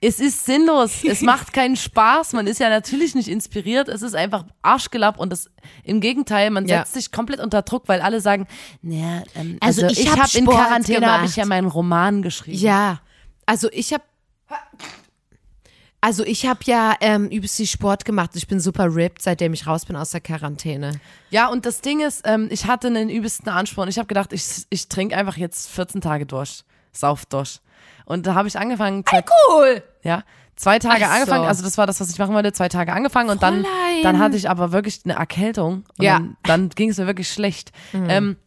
[0.03, 1.03] Es ist sinnlos.
[1.03, 2.33] Es macht keinen Spaß.
[2.33, 3.87] Man ist ja natürlich nicht inspiriert.
[3.87, 5.47] Es ist einfach Arschgelapp und das
[5.83, 6.79] im Gegenteil, man Ja.
[6.79, 8.47] setzt sich komplett unter Druck, weil alle sagen,
[8.81, 11.67] naja, ähm, Also also, ich ich hab habe in Sport Quarantäne habe ich ja meinen
[11.67, 12.57] Roman geschrieben.
[12.57, 12.99] Ja,
[13.45, 14.03] also ich habe
[16.01, 18.31] also ich habe ja ähm, übelst viel Sport gemacht.
[18.33, 20.99] Ich bin super ripped, seitdem ich raus bin aus der Quarantäne.
[21.29, 23.87] Ja, und das Ding ist, ähm, ich hatte einen übelsten Ansporn.
[23.87, 26.63] Ich habe gedacht, ich, ich trinke einfach jetzt 14 Tage durch.
[26.91, 27.59] Sauf durch.
[28.05, 29.05] Und da habe ich angefangen.
[29.05, 29.83] Zwei, Cool.
[30.03, 30.23] ja,
[30.55, 31.13] zwei Tage Ach so.
[31.15, 31.45] angefangen.
[31.45, 32.51] Also das war das, was ich machen wollte.
[32.51, 34.03] Zwei Tage angefangen und dann, Fräulein.
[34.03, 35.85] dann hatte ich aber wirklich eine Erkältung.
[35.97, 36.19] Und Ja.
[36.19, 36.35] Mhm.
[36.43, 37.71] Dann, dann ging es mir wirklich schlecht.
[37.93, 38.37] Ähm,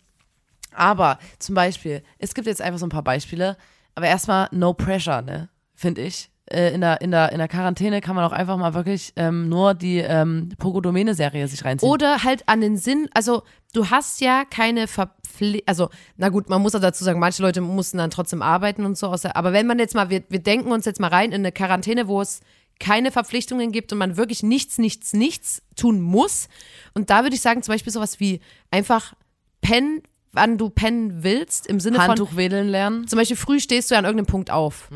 [0.75, 3.57] aber zum Beispiel, es gibt jetzt einfach so ein paar Beispiele.
[3.95, 5.49] Aber erstmal no pressure, ne?
[5.77, 6.31] Finde ich.
[6.47, 9.49] Äh, in, der, in, der, in der Quarantäne kann man auch einfach mal wirklich ähm,
[9.49, 11.91] nur die ähm, Pogodomene-Serie sich reinziehen.
[11.91, 13.43] Oder halt an den Sinn, also
[13.73, 17.61] du hast ja keine Verpflichtung, also na gut, man muss auch dazu sagen, manche Leute
[17.61, 20.71] mussten dann trotzdem arbeiten und so, außer, aber wenn man jetzt mal, wir, wir denken
[20.71, 22.41] uns jetzt mal rein in eine Quarantäne, wo es
[22.79, 26.49] keine Verpflichtungen gibt und man wirklich nichts, nichts, nichts tun muss.
[26.93, 28.41] Und da würde ich sagen, zum Beispiel sowas wie
[28.71, 29.15] einfach
[29.61, 33.07] pennen, wann du pennen willst, im Sinne von, Handtuch wedeln lernen.
[33.07, 34.91] zum Beispiel früh stehst du ja an irgendeinem Punkt auf.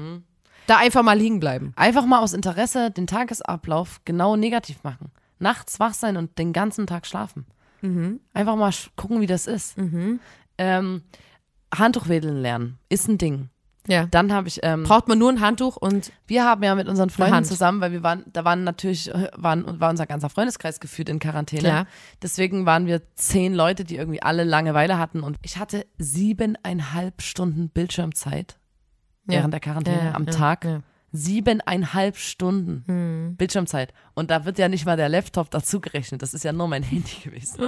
[0.69, 1.73] Da einfach mal liegen bleiben.
[1.77, 5.11] Einfach mal aus Interesse den Tagesablauf genau negativ machen.
[5.39, 7.47] Nachts wach sein und den ganzen Tag schlafen.
[8.35, 9.77] Einfach mal gucken, wie das ist.
[10.59, 11.03] Ähm,
[11.75, 13.49] Handtuch wedeln lernen ist ein Ding.
[13.87, 14.05] Ja.
[14.07, 17.09] Dann habe ich, ähm, Braucht man nur ein Handtuch und wir haben ja mit unseren
[17.09, 21.09] Freunden zusammen, weil wir waren, da waren natürlich, äh, waren, war unser ganzer Freundeskreis geführt
[21.09, 21.63] in Quarantäne.
[21.63, 21.87] Klar.
[22.21, 27.71] Deswegen waren wir zehn Leute, die irgendwie alle Langeweile hatten und ich hatte siebeneinhalb Stunden
[27.71, 28.59] Bildschirmzeit.
[29.29, 30.67] Während der Quarantäne am Tag.
[31.11, 33.37] Siebeneinhalb Stunden Hm.
[33.37, 33.95] Bildschirmzeit.
[34.15, 36.21] Und da wird ja nicht mal der Laptop dazugerechnet.
[36.21, 37.63] Das ist ja nur mein Handy gewesen.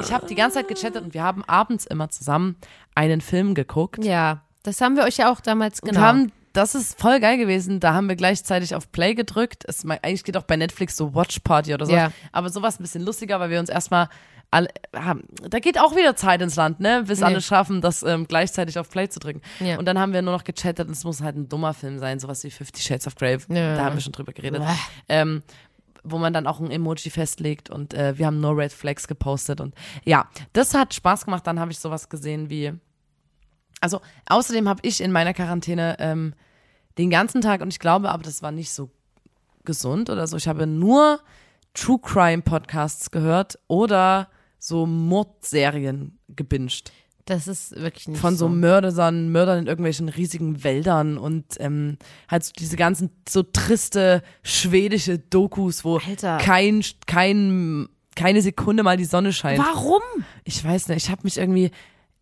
[0.00, 2.56] Ich habe die ganze Zeit gechattet und wir haben abends immer zusammen
[2.94, 4.04] einen Film geguckt.
[4.04, 6.00] ja, das haben wir euch ja auch damals genau.
[6.00, 7.80] haben, das ist voll geil gewesen.
[7.80, 9.64] Da haben wir gleichzeitig auf Play gedrückt.
[9.66, 11.92] Es, eigentlich geht auch bei Netflix so Watch Party oder so.
[11.92, 12.12] Ja.
[12.30, 14.08] Aber sowas ein bisschen lustiger, weil wir uns erstmal
[14.52, 14.68] alle.
[14.92, 17.04] Da geht auch wieder Zeit ins Land, ne?
[17.06, 17.26] Bis Nee.
[17.26, 19.40] alle schaffen, das ähm, gleichzeitig auf Play zu drücken.
[19.60, 19.78] Ja.
[19.78, 22.20] Und dann haben wir nur noch gechattet und es muss halt ein dummer Film sein,
[22.20, 23.38] sowas wie Fifty Shades of Grey.
[23.48, 23.76] Ja.
[23.76, 24.62] Da haben wir schon drüber geredet.
[25.08, 25.42] Ähm,
[26.04, 29.60] wo man dann auch ein Emoji festlegt und äh, wir haben No Red Flags gepostet
[29.60, 29.72] und
[30.04, 31.46] ja, das hat Spaß gemacht.
[31.46, 32.72] Dann habe ich sowas gesehen wie,
[33.80, 36.34] also außerdem habe ich in meiner Quarantäne ähm,
[36.98, 38.90] den ganzen Tag und ich glaube, aber das war nicht so
[39.64, 40.36] gesund oder so.
[40.36, 41.20] Ich habe nur
[41.72, 44.28] True Crime Podcasts gehört oder
[44.62, 46.92] so Mordserien gebinged
[47.24, 51.96] das ist wirklich nicht von so Mördern, Mördern in irgendwelchen riesigen Wäldern und ähm,
[52.28, 56.38] halt so diese ganzen so triste schwedische Dokus, wo Alter.
[56.38, 59.58] kein kein keine Sekunde mal die Sonne scheint.
[59.58, 60.02] Warum?
[60.44, 61.70] Ich weiß nicht, ich habe mich irgendwie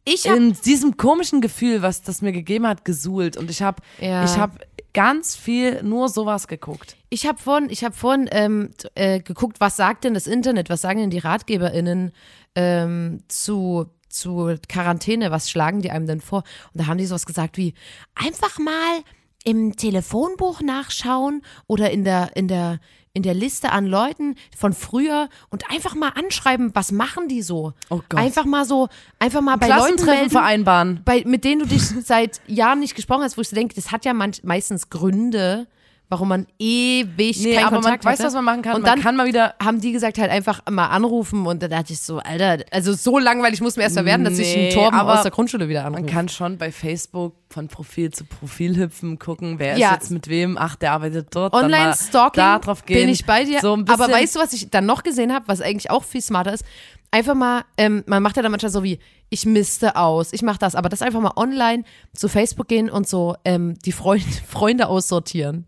[0.04, 3.82] Ich hab, in diesem komischen Gefühl, was das mir gegeben hat, gesuhlt und ich habe
[4.00, 4.24] Ja.
[4.24, 4.58] ich habe
[4.92, 6.96] ganz viel nur sowas geguckt.
[7.10, 10.80] ich habe vorhin, ich hab vorhin ähm, äh, geguckt, was sagt denn das Internet, was
[10.80, 12.12] sagen denn die RatgeberInnen
[12.54, 16.44] ähm, zu, zu Quarantäne, was schlagen die einem denn vor?
[16.72, 17.74] Und da haben die sowas gesagt wie,
[18.14, 19.02] einfach mal
[19.44, 22.78] im Telefonbuch nachschauen oder in der, in der,
[23.12, 27.72] in der Liste an Leuten von früher und einfach mal anschreiben, was machen die so?
[27.88, 28.20] Oh Gott.
[28.20, 28.88] Einfach mal so,
[29.18, 31.00] einfach mal bei Leuten melden, vereinbaren.
[31.04, 33.90] bei, mit denen du dich seit Jahren nicht gesprochen hast, wo ich so denke, das
[33.90, 35.66] hat ja manch, meistens Gründe,
[36.10, 38.26] warum man ewig Nee, keinen aber man Kontakt weiß, hatte.
[38.26, 38.74] was man machen kann.
[38.74, 41.68] Und Man dann kann mal wieder haben die gesagt, halt einfach mal anrufen und da
[41.68, 44.64] dachte ich so, Alter, also so langweilig muss mir erst mal werden, dass ich einen
[44.64, 46.02] Nee, Torben aus der Grundschule wieder anrufe.
[46.02, 49.88] Man kann schon bei Facebook von Profil zu Profil hüpfen, gucken, wer Ja.
[49.88, 50.56] ist jetzt mit wem.
[50.58, 51.52] Ach, der arbeitet dort.
[51.54, 52.98] Online-Stalking Da drauf gehen.
[53.00, 53.60] bin ich bei dir.
[53.60, 56.52] So aber weißt du, was ich dann noch gesehen habe, was eigentlich auch viel smarter
[56.52, 56.64] ist?
[57.12, 59.00] Einfach mal, ähm, man macht ja dann manchmal so wie,
[59.30, 63.08] ich misste aus, ich mache das, aber das einfach mal online zu Facebook gehen und
[63.08, 65.66] so ähm, die Freund, Freunde aussortieren.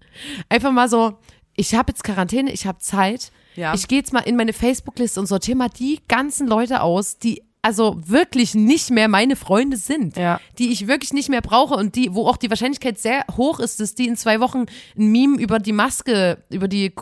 [0.49, 1.19] Einfach mal so,
[1.57, 3.33] ich habe jetzt Quarantäne, ich habe Zeit.
[3.57, 3.75] Ja.
[3.75, 7.43] Ich gehe jetzt mal in meine Facebook-Liste und sortiere mal die ganzen Leute aus, die
[7.65, 10.41] also wirklich nicht mehr meine Freunde sind, Ja.
[10.59, 13.79] die ich wirklich nicht mehr brauche und die, wo auch die Wahrscheinlichkeit sehr hoch ist,
[13.79, 14.67] dass die in zwei Wochen
[14.99, 16.93] ein Meme über die Maske, über die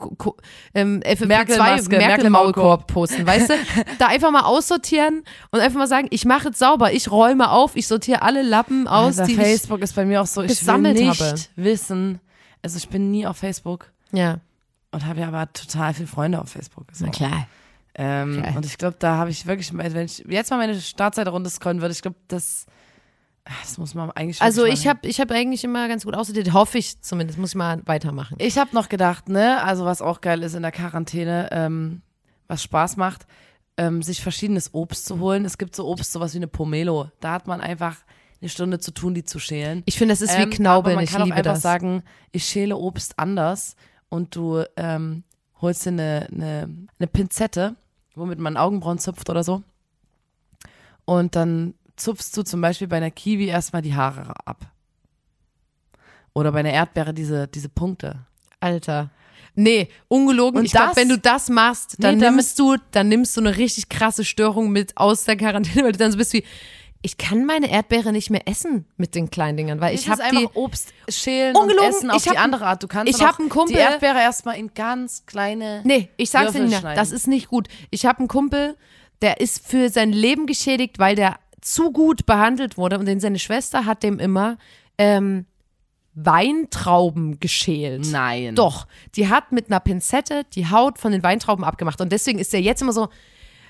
[0.75, 3.55] ähm, FFP2 Merkel-Maske, Merkel-Maulkorb posten, weißt du?
[3.99, 7.75] Da einfach mal aussortieren und einfach mal sagen, ich mache jetzt sauber, ich räume auf,
[7.75, 10.79] ich sortiere alle Lappen aus, Alter, die Facebook ist bei mir auch so, ich will
[10.93, 11.41] nicht habe.
[11.57, 12.21] wissen.
[12.63, 14.39] Also ich bin nie auf Facebook ja,
[14.93, 16.85] und habe ja aber total viele Freunde auf Facebook.
[16.93, 17.07] So.
[17.07, 17.47] klar.
[17.95, 18.57] Ähm, Okay.
[18.57, 21.93] Und ich glaube, da habe ich wirklich, wenn ich jetzt mal meine Startseite runterscrollen würde,
[21.93, 22.67] ich glaube, das
[23.63, 24.41] Das muss man eigentlich.
[24.43, 27.55] Also ich habe ich hab eigentlich immer ganz gut aussortiert, hoffe ich zumindest, muss ich
[27.57, 28.37] mal weitermachen.
[28.39, 32.03] Ich habe noch gedacht, ne, also was auch geil ist in der Quarantäne, ähm,
[32.49, 33.27] was Spaß macht,
[33.77, 35.45] ähm, sich verschiedenes Obst zu holen.
[35.45, 37.11] Es gibt so Obst, sowas wie eine Pomelo.
[37.21, 37.97] Da hat man einfach
[38.41, 39.83] eine Stunde zu tun, die zu schälen.
[39.87, 41.63] Ich finde, das ist wie Ähm, Knaubeln, man ich kann auch einfach das.
[41.63, 43.75] sagen, ich schäle Obst anders
[44.11, 45.25] und du ähm,
[45.61, 47.77] holst dir eine, eine, eine Pinzette,
[48.15, 49.63] womit man Augenbrauen zupft oder so.
[51.05, 54.67] Und dann zupfst du zum Beispiel bei einer Kiwi erstmal die Haare ab.
[56.33, 58.21] Oder bei einer Erdbeere diese, diese Punkte.
[58.61, 59.11] Alter.
[59.55, 60.61] Nee, ungelogen.
[60.61, 63.57] Und ich glaube, wenn du das machst, dann Nee, nimmst du, dann nimmst du eine
[63.57, 66.45] richtig krasse Störung mit aus der Quarantäne, weil du dann so bist wie,
[67.03, 70.47] ich kann meine Erdbeere nicht mehr essen mit den kleinen Dingern, weil ich habe die.
[70.55, 72.83] Obst schälen Ungelogen, und essen auf ich hab- die andere Art.
[72.83, 75.81] Du kannst ich dann hab auch einen Kumpel- die Erdbeere erstmal in ganz kleine.
[75.85, 77.69] Nee, ich sag's dir nicht, das ist nicht gut.
[77.91, 78.77] Ich habe einen Kumpel,
[79.23, 83.39] der ist für sein Leben geschädigt, weil der zu gut behandelt wurde und denn seine
[83.39, 84.57] Schwester hat dem immer
[84.99, 85.47] ähm,
[86.15, 88.07] Weintrauben geschält.
[88.11, 88.55] Nein.
[88.55, 88.87] Doch,
[89.17, 92.61] die hat mit einer Pinzette die Haut von den Weintrauben abgemacht und deswegen ist er
[92.61, 93.09] jetzt immer so,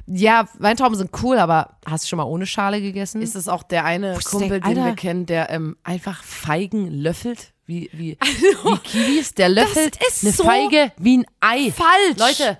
[0.06, 3.22] ja, Weintrauben sind cool, aber hast du schon mal ohne Schale gegessen?
[3.22, 6.90] Ist es auch der eine ich Kumpel, denk, den wir kennen, der ähm, einfach Feigen
[6.90, 7.52] löffelt?
[7.66, 8.18] Wie, wie,
[8.64, 9.34] wie Kiwis?
[9.34, 11.72] Der löffelt ist eine so Feige wie ein Ei.
[11.72, 12.18] falsch.
[12.18, 12.58] Leute,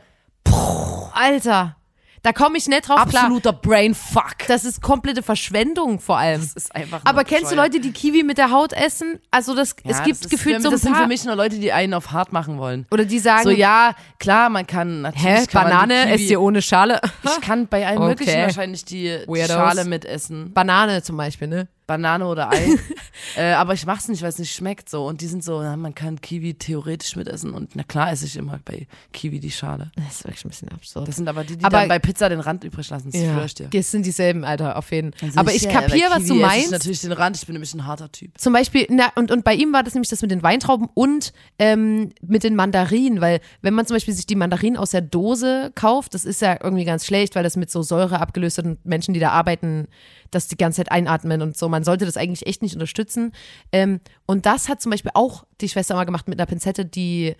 [1.13, 1.77] Alter,
[2.23, 3.25] da komme ich nicht drauf klar.
[3.25, 4.37] absoluter Brainfuck.
[4.49, 6.41] Das ist komplette Verschwendung vor allem.
[6.41, 7.57] Das ist einfach Aber kennst du.
[7.57, 9.19] Leute, die Kiwi mit der Haut essen?
[9.31, 11.09] Also das, Ja, es das gibt ist gefühlt für, so ein Das sind paar, für
[11.09, 12.87] mich nur Leute, die einen auf hart machen wollen.
[12.91, 15.27] oder die sagen, So, ja, klar, man kann natürlich.
[15.41, 17.01] hä, kann Banane, esst ihr ohne Schale?
[17.25, 18.09] Ich kann bei allen Okay.
[18.09, 19.45] möglichen wahrscheinlich die, die.
[19.47, 20.53] Schale mitessen.
[20.53, 21.69] Banane zum Beispiel, ne?
[21.91, 22.77] Banane oder Ei.
[23.37, 25.07] äh, aber ich mach's nicht, weil es nicht schmeckt so.
[25.07, 27.53] Und die sind so, na, man kann Kiwi theoretisch mitessen.
[27.53, 29.91] Und na klar esse ich immer bei Kiwi die Schale.
[29.97, 31.09] Das ist wirklich ein bisschen absurd.
[31.09, 33.11] Das sind aber die, die Aber- dann bei Pizza den Rand übrig lassen.
[33.11, 33.69] Das ja, ich dir.
[33.73, 35.31] das sind dieselben, Alter, auf jeden Fall.
[35.31, 36.71] Also Aber ich äh, kapier, bei was du esse Ich meinst.
[36.71, 38.39] natürlich den Rand, ich bin nämlich ein harter Typ.
[38.39, 41.33] Zum Beispiel, na, und, und bei ihm war das nämlich das mit den Weintrauben und
[41.59, 45.73] ähm, mit den Mandarinen, weil wenn man zum Beispiel sich die Mandarinen aus der Dose
[45.75, 48.87] kauft, das ist ja irgendwie ganz schlecht, weil das mit so Säure abgelöst wird und
[48.87, 49.89] Menschen, die da arbeiten,
[50.31, 51.69] das die ganze Zeit einatmen und so.
[51.69, 53.33] Man sollte das eigentlich echt nicht unterstützen.
[53.73, 57.35] Ähm, und das hat zum Beispiel auch die Schwester mal gemacht mit einer Pinzette, die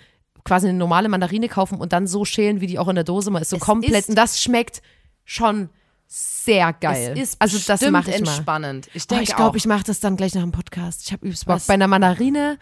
[0.45, 3.31] quasi eine normale Mandarine kaufen und dann so schälen, wie die auch in der Dose
[3.31, 3.93] mal ist, so Es komplett.
[4.01, 4.83] ist- und das schmeckt
[5.25, 5.69] schon
[6.07, 7.13] sehr geil.
[7.15, 8.29] Es ist also das mache ich mal.
[8.29, 8.89] entspannend.
[8.95, 11.03] Ich Oh, denke ich glaube, ich mache das dann gleich nach dem Podcast.
[11.05, 11.57] Ich habe übelst Bock.
[11.57, 11.67] Was?
[11.69, 12.59] Bei einer Mandarine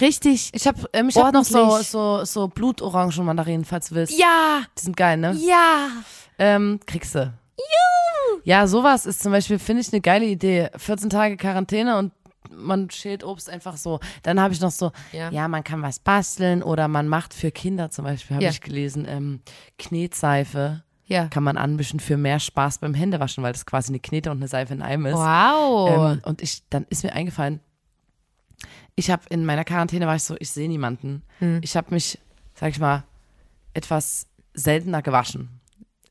[0.00, 0.50] richtig.
[0.54, 4.18] Ich habe ähm, ich hab noch so, so, so Blutorangen-Mandarinen, falls du willst.
[4.18, 5.36] Ja, Die sind geil, ne?
[5.38, 5.88] ja.
[6.38, 7.32] Ähm, kriegst du.
[8.44, 10.70] Ja, sowas ist zum Beispiel, finde ich, eine geile Idee.
[10.76, 12.12] 14 Tage Quarantäne und
[12.50, 14.00] man schält Obst einfach so.
[14.24, 15.30] Dann habe ich noch so, Ja.
[15.30, 15.48] ja.
[15.48, 18.50] man kann was basteln oder man macht für Kinder zum Beispiel, habe Ja.
[18.50, 19.40] ich gelesen, ähm,
[19.78, 21.28] Knetseife Ja.
[21.28, 24.48] kann man anmischen für mehr Spaß beim Händewaschen, weil das quasi eine Knete und eine
[24.48, 25.14] Seife in einem ist.
[25.14, 26.12] Wow.
[26.14, 27.60] Ähm, und ich, dann ist mir eingefallen,
[28.96, 31.22] ich habe in meiner Quarantäne war ich so, ich sehe niemanden.
[31.38, 31.60] Hm.
[31.62, 32.18] Ich habe mich,
[32.54, 33.04] sag ich mal,
[33.72, 35.60] etwas seltener gewaschen.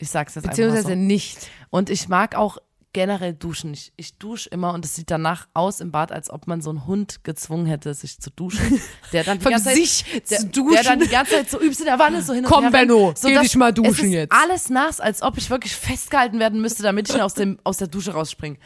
[0.02, 1.02] Ich sag's jetzt einfach Beziehungsweise mal so.
[1.02, 1.50] nicht.
[1.70, 2.58] Und ich mag auch
[2.94, 3.74] generell duschen.
[3.74, 6.70] Ich, ich dusche immer und es sieht danach aus im Bad, als ob man so
[6.70, 8.82] einen Hund gezwungen hätte, sich zu duschen.
[9.14, 10.74] Der dann die Von ganze Zeit, sich der, zu duschen.
[10.74, 12.72] Der dann die ganze Zeit so übst in der Wanne so hin und Komm, her.
[12.72, 14.34] Benno, rennt, so geh dich mal es duschen ist jetzt.
[14.34, 17.88] alles nass, als ob ich wirklich festgehalten werden müsste, damit ich aus, dem, aus der
[17.88, 18.58] Dusche rausspringe.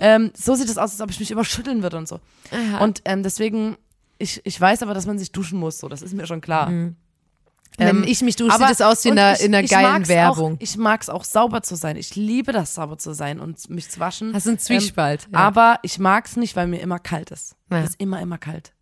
[0.00, 2.20] Ähm, so sieht es aus, als ob ich mich überschütteln würde und so.
[2.80, 3.76] Und ähm, deswegen,
[4.18, 6.70] ich, ich weiß aber, dass man sich duschen muss, so, das ist mir schon klar.
[6.70, 6.96] Mhm.
[7.76, 9.92] Wenn Ähm, ich mich dusche, sieht das aus wie in einer, ich- in einer geilen
[9.92, 10.54] mag's Werbung.
[10.54, 11.96] Auch, ich mag es auch sauber zu sein.
[11.96, 14.34] Ich liebe das, sauber zu sein und mich zu waschen.
[14.34, 15.38] Hast du einen Zwiespalt, Ähm, ja.
[15.40, 17.54] Aber ich mag es nicht, weil mir immer kalt ist.
[17.70, 17.78] Ja.
[17.80, 18.72] Es ist immer, immer kalt.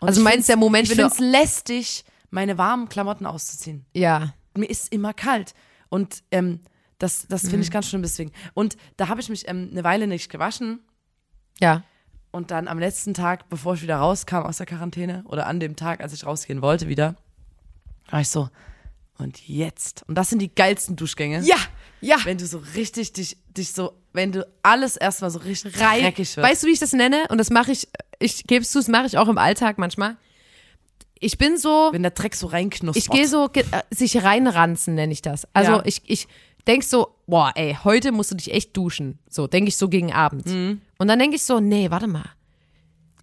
[0.00, 3.86] Und Also meinst der Moment, ich finde es lästig, meine warmen Klamotten auszuziehen.
[3.94, 4.34] ja.
[4.54, 5.52] Mir ist immer kalt.
[5.90, 6.60] Und ähm,
[6.98, 7.62] das, das finde Mhm.
[7.64, 8.32] ich ganz schlimm deswegen.
[8.54, 10.80] Und da habe ich mich ähm, eine Weile nicht gewaschen.
[11.60, 11.82] Ja.
[12.30, 15.76] Und dann am letzten Tag, bevor ich wieder rauskam aus der Quarantäne, oder an dem
[15.76, 17.16] Tag, als ich rausgehen wollte wieder,
[18.10, 18.48] war ich so,
[19.18, 20.04] und jetzt.
[20.08, 21.40] Und das sind die geilsten Duschgänge.
[21.42, 21.56] Ja.
[22.02, 22.16] Ja.
[22.24, 26.02] Wenn du so richtig dich, dich so, wenn du alles erstmal so richtig Rein.
[26.02, 26.46] dreckig wird.
[26.46, 27.24] Weißt du, wie ich das nenne?
[27.30, 27.88] Und das mache ich,
[28.18, 30.16] ich gebe es zu, das mache ich auch im Alltag manchmal.
[31.18, 33.02] Ich bin so, wenn der Dreck so reinknuspert.
[33.02, 35.48] ich gehe so, ge- äh, sich reinranzen nenne ich das.
[35.54, 35.82] Also Ja.
[35.86, 36.28] ich, ich
[36.66, 39.18] denk so, boah, ey, heute musst du dich echt duschen.
[39.30, 40.44] So, denke ich so gegen Abend.
[40.46, 40.82] Mhm.
[40.98, 42.28] Und dann denke ich so, nee, warte mal.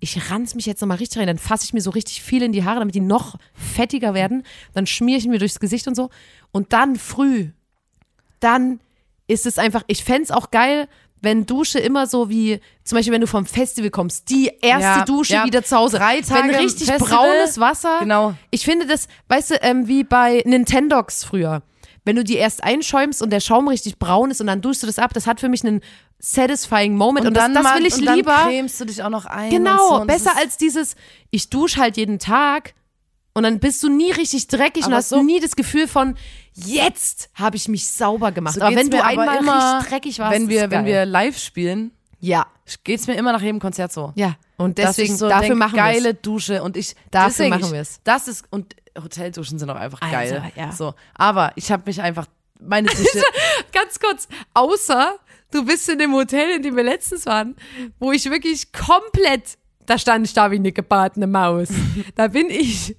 [0.03, 2.51] Ich ranz mich jetzt nochmal richtig rein, dann fasse ich mir so richtig viel in
[2.51, 4.43] die Haare, damit die noch fettiger werden.
[4.73, 6.09] Dann schmiere ich mir durchs Gesicht und so.
[6.51, 7.51] Und dann früh,
[8.41, 8.81] dann
[9.27, 10.89] ist es einfach, ich fänd's auch geil,
[11.21, 15.05] wenn Dusche immer so wie, zum Beispiel, wenn du vom Festival kommst, die erste Ja,
[15.05, 15.45] Dusche ja.
[15.45, 15.97] wieder zu Hause.
[15.97, 17.17] Drei Tage wenn richtig Festival.
[17.17, 17.99] braunes Wasser.
[18.01, 18.33] Genau.
[18.51, 21.63] Ich finde das, weißt du, ähm, wie bei Nintendox früher.
[22.05, 24.87] Wenn du die erst einschäumst und der Schaum richtig braun ist und dann duschst du
[24.87, 25.81] das ab, das hat für mich einen
[26.19, 28.35] satisfying Moment und, das, das mal- will ich und dann lieber.
[28.45, 29.49] cremst du dich auch noch ein.
[29.49, 30.95] Genau, und so, und das besser als dieses,
[31.31, 32.73] ich dusche halt jeden Tag
[33.33, 36.15] und dann bist du nie richtig dreckig und Aber hast so- nie das Gefühl von,
[36.53, 38.55] jetzt habe ich mich sauber gemacht.
[38.55, 41.91] So aber wenn du einmal immer, richtig dreckig warst, wenn wir, wenn wir live spielen,
[42.19, 42.45] ja,
[42.83, 44.13] geht's mir immer nach jedem Konzert so.
[44.15, 44.35] ja.
[44.55, 47.71] Und deswegen, so dafür denk, machen geile wir Dusche und ich Dafür deswegen, machen ich-
[47.71, 47.99] wir's.
[48.05, 50.51] Das ist und Hotelduschen sind auch einfach Alter, geil.
[50.55, 50.71] ja.
[50.71, 52.27] So, aber ich habe mich einfach
[52.59, 53.23] meine Dusche
[53.71, 55.17] Ganz kurz, außer
[55.51, 57.55] du bist in dem Hotel, in dem wir letztens waren,
[57.99, 61.69] wo ich wirklich komplett, da stand ich da wie eine gebratene Maus.
[62.15, 62.95] da bin ich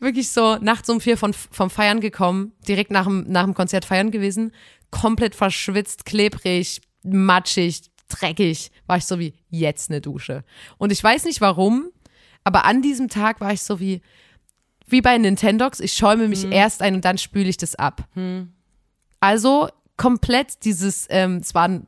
[0.00, 3.84] wirklich so nachts um vier von, vom Feiern gekommen, direkt nach dem, nach dem Konzert
[3.84, 4.52] feiern gewesen,
[4.90, 10.44] komplett verschwitzt, klebrig, matschig, dreckig, war ich so wie jetzt eine Dusche.
[10.78, 11.90] Und ich weiß nicht warum,
[12.44, 14.02] aber an diesem Tag war ich so wie,
[14.92, 18.04] wie bei Nintendox, ich schäume mich erst ein und dann spüle ich das ab.
[19.20, 21.86] Also komplett dieses, ähm, es war ein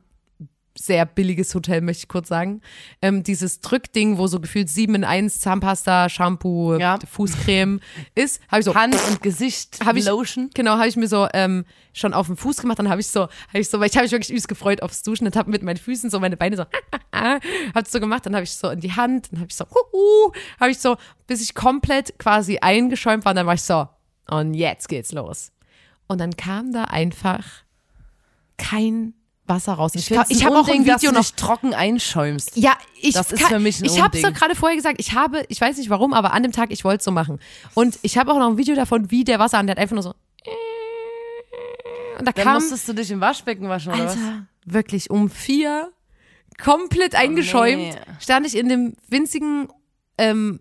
[0.77, 2.61] sehr billiges Hotel, möchte ich kurz sagen.
[3.01, 6.99] Ähm, dieses Drückding, wo so gefühlt sieben in eins Zahnpasta, Shampoo, Ja.
[7.09, 7.79] Fußcreme
[8.13, 10.49] ist, habe ich so Hand und Gesicht habe ich Lotion.
[10.53, 13.21] Genau, habe ich mir so ähm, schon auf den Fuß gemacht, dann habe ich so,
[13.21, 15.63] habe ich so, weil ich habe mich wirklich übelst gefreut aufs Duschen und habe mit
[15.63, 16.65] meinen Füßen so meine Beine so,
[17.13, 20.33] hat so gemacht, dann habe ich so in die Hand, dann habe ich so, huhu,
[20.59, 23.87] habe ich so, bis ich komplett quasi eingeschäumt war, und dann war ich so,
[24.29, 25.51] und jetzt geht's los.
[26.07, 27.45] Und dann kam da einfach
[28.57, 29.13] kein
[29.47, 29.91] Wasser raus.
[29.93, 32.57] Ich, ich ein habe auch ein Unding, dass Video du noch dich trocken einschäumst.
[32.57, 34.99] ja, ich Das ist kann, für mich ein Ich habe es doch gerade vorher gesagt.
[34.99, 37.39] Ich habe, ich weiß nicht warum, aber an dem Tag, ich wollte es so machen.
[37.73, 39.95] Und ich habe auch noch ein Video davon, wie der Wasser an, der hat einfach
[39.95, 40.13] nur so.
[42.17, 44.11] Und da Dann kam, musstest du dich im Waschbecken waschen, oder was?
[44.11, 45.91] Alter, wirklich um vier,
[46.57, 47.95] komplett eingeschäumt, nee.
[48.19, 49.67] stand ich in dem winzigen,
[50.17, 50.59] ähm,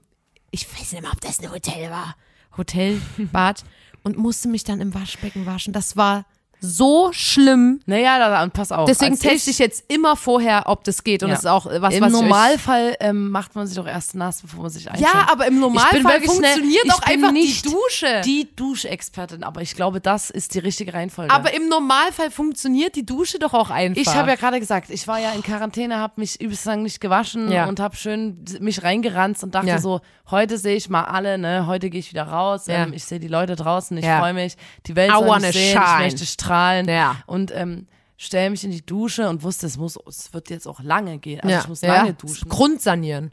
[0.51, 2.17] ich weiß nicht mehr, ob das ein Hotel war,
[2.57, 3.65] Hotelbad
[4.03, 5.73] und musste mich dann im Waschbecken waschen.
[5.73, 6.27] Das war
[6.65, 7.81] so schlimm.
[7.87, 8.87] Naja, da, und pass auf.
[8.89, 11.23] Deswegen teste ich jetzt immer vorher, ob das geht.
[11.23, 11.35] Und Ja.
[11.35, 14.63] das ist auch was, Im was Normalfall ähm, macht man sich doch erst nass, bevor
[14.63, 15.13] man sich einschäumt.
[15.13, 18.21] Ja, aber im Normalfall funktioniert doch einfach nicht die Dusche.
[18.25, 21.33] Die Duschexpertin, aber ich glaube, das ist die richtige Reihenfolge.
[21.33, 24.01] aber im Normalfall funktioniert die Dusche doch auch einfach.
[24.01, 27.01] ich habe ja gerade gesagt, ich war ja in Quarantäne, habe mich übelst lang nicht
[27.01, 27.67] gewaschen Ja.
[27.67, 29.79] und habe schön mich reingeranzt und dachte Ja.
[29.79, 30.01] so,
[30.31, 33.29] heute sehe ich mal alle, ne, heute gehe ich wieder raus, ähm, ich sehe die
[33.29, 34.57] Leute draußen, ich freue mich,
[34.87, 35.85] die Welt soll mich sehen, shine.
[35.85, 36.54] ich möchte strahlen
[36.89, 37.17] Ja.
[37.27, 37.87] und ähm,
[38.17, 41.41] stelle mich in die Dusche und wusste, es muss, es wird jetzt auch lange gehen,
[41.41, 41.61] also ja.
[41.61, 41.97] ich muss ja.
[41.97, 42.49] lange duschen.
[42.49, 43.33] Grundsanieren.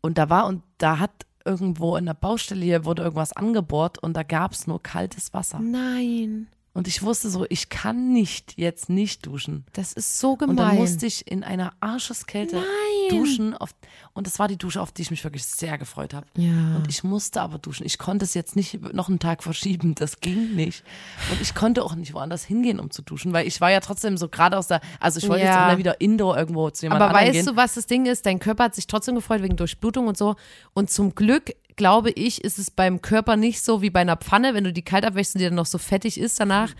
[0.00, 4.16] Und da war und da hat irgendwo in der Baustelle hier wurde irgendwas angebohrt und
[4.16, 5.60] da gab es nur kaltes Wasser.
[5.60, 9.64] Nein, Und ich wusste so, ich kann nicht jetzt nicht duschen.
[9.74, 10.50] das ist so gemein.
[10.50, 12.64] Und dann musste ich in einer Arscheskälte Nein.
[13.10, 13.54] duschen.
[13.54, 13.74] Auf,
[14.14, 16.26] und das war die Dusche, auf die ich mich wirklich sehr gefreut habe.
[16.36, 16.76] Ja.
[16.76, 17.84] Und ich musste aber duschen.
[17.84, 19.94] Ich konnte es jetzt nicht noch einen Tag verschieben.
[19.94, 20.82] Das ging nicht.
[21.30, 24.16] Und ich konnte auch nicht woanders hingehen, um zu duschen, weil ich war ja trotzdem
[24.16, 25.50] so gerade aus der, also ich wollte Ja.
[25.50, 27.44] jetzt auch mal wieder indoor irgendwo zu jemand Aber weißt gehen.
[27.46, 28.24] du, was das Ding ist?
[28.24, 30.36] Dein Körper hat sich trotzdem gefreut wegen Durchblutung und so.
[30.72, 34.54] Und zum Glück, glaube ich, ist es beim Körper nicht so wie bei einer Pfanne,
[34.54, 36.70] wenn du die kalt abwäschst und die dann noch so fettig ist danach.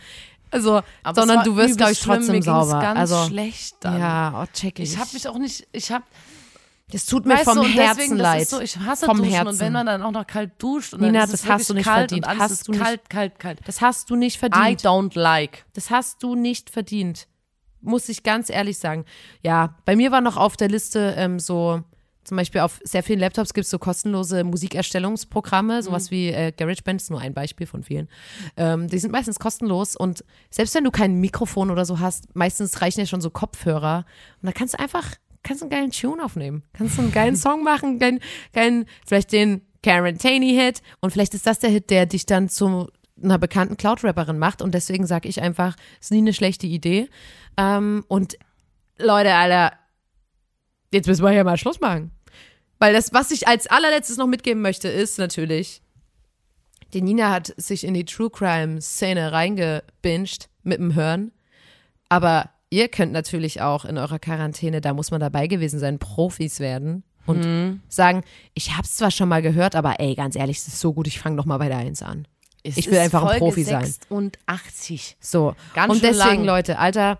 [0.50, 2.16] Also, Aber sondern du wirst, glaube ich, schlimm.
[2.16, 2.80] trotzdem Mir sauber.
[2.80, 3.98] ganz also, schlecht dann.
[3.98, 4.92] ja, oh, check ich.
[4.92, 6.04] Ich habe mich auch nicht, ich habe
[6.90, 8.42] das tut mir Weißt vom du, und Herzen deswegen, das leid.
[8.42, 9.48] ist so, ich hasse vom Duschen Herzen.
[9.48, 11.70] und wenn man dann auch noch kalt duscht und Nina, dann ist das es hast
[11.70, 12.26] du nicht kalt verdient.
[12.26, 13.60] und alles Hast ist du nicht- kalt, kalt, kalt.
[13.64, 14.80] das hast du nicht I verdient.
[14.82, 15.64] don't like.
[15.72, 17.28] Das hast du nicht verdient.
[17.80, 19.06] Muss ich ganz ehrlich sagen.
[19.42, 21.82] Ja, bei mir war noch auf der Liste ähm, so,
[22.24, 27.00] zum Beispiel auf sehr vielen Laptops gibt es so kostenlose Musikerstellungsprogramme, sowas wie äh, GarageBand
[27.00, 28.08] ist nur ein Beispiel von vielen.
[28.56, 32.80] Ähm, die sind meistens kostenlos und selbst wenn du kein Mikrofon oder so hast, meistens
[32.80, 34.04] reichen ja schon so Kopfhörer
[34.40, 36.62] und da kannst du einfach, kannst du einen geilen Tune aufnehmen.
[36.72, 38.20] Kannst du einen geilen Song machen, geilen,
[38.52, 42.88] geilen, vielleicht den Karen Taney-Hit und vielleicht ist das der Hit, der dich dann zu
[43.22, 47.08] einer bekannten Cloud-Rapperin macht und deswegen sage ich einfach, ist nie eine schlechte Idee.
[47.56, 48.36] Ähm, und
[48.98, 49.72] Leute, Alter,
[50.92, 52.10] jetzt müssen wir hier mal Schluss machen.
[52.78, 55.82] Weil das, was ich als allerletztes noch mitgeben möchte, ist natürlich,
[56.92, 61.32] die Nina hat sich in die True Crime-Szene reingebinged mit dem Hören.
[62.08, 66.60] Aber ihr könnt natürlich auch in eurer Quarantäne, da muss man dabei gewesen sein, Profis
[66.60, 68.24] werden und sagen,
[68.54, 71.20] ich hab's zwar schon mal gehört, aber ey, ganz ehrlich, es ist so gut, ich
[71.20, 72.26] fange noch mal bei der Eins an.
[72.64, 73.84] Es Ich will einfach ein Folge Profi sein.
[73.84, 75.16] 86.
[75.20, 75.54] So.
[75.74, 76.44] Ganz und deswegen, lang.
[76.44, 77.18] Leute, Alter,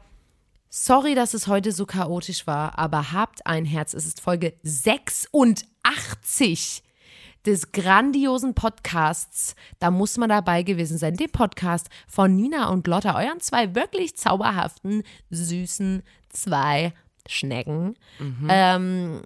[0.72, 3.94] sorry, dass es heute so chaotisch war, aber habt ein Herz.
[3.94, 6.82] Es ist Folge 86
[7.44, 9.56] des grandiosen Podcasts.
[9.78, 11.16] Da muss man dabei gewesen sein.
[11.16, 16.94] Dem Podcast von Nina und Lotta, euren zwei wirklich zauberhaften, süßen zwei
[17.28, 17.98] Schnecken.
[18.18, 18.48] Mhm.
[18.48, 19.20] Ähm,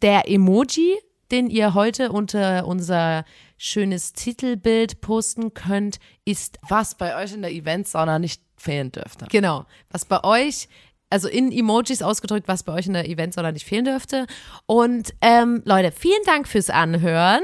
[0.00, 0.96] der Emoji,
[1.34, 3.24] den ihr heute unter unser
[3.58, 9.26] schönes Titelbild posten könnt, ist Was bei euch in der Eventsauna nicht fehlen dürfte.
[9.30, 9.66] Genau.
[9.90, 10.68] Was bei euch,
[11.10, 14.28] also in Emojis ausgedrückt, was bei euch in der Eventsauna nicht fehlen dürfte.
[14.66, 17.42] Und ähm, Leute, vielen Dank fürs Anhören.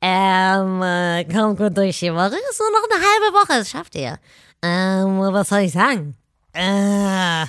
[0.00, 2.36] Ähm, äh, kommt gut durch die Woche.
[2.48, 4.20] Ist nur noch eine halbe Woche, das schafft ihr.
[4.62, 6.14] Ähm, was soll ich sagen?
[6.52, 7.46] Äh,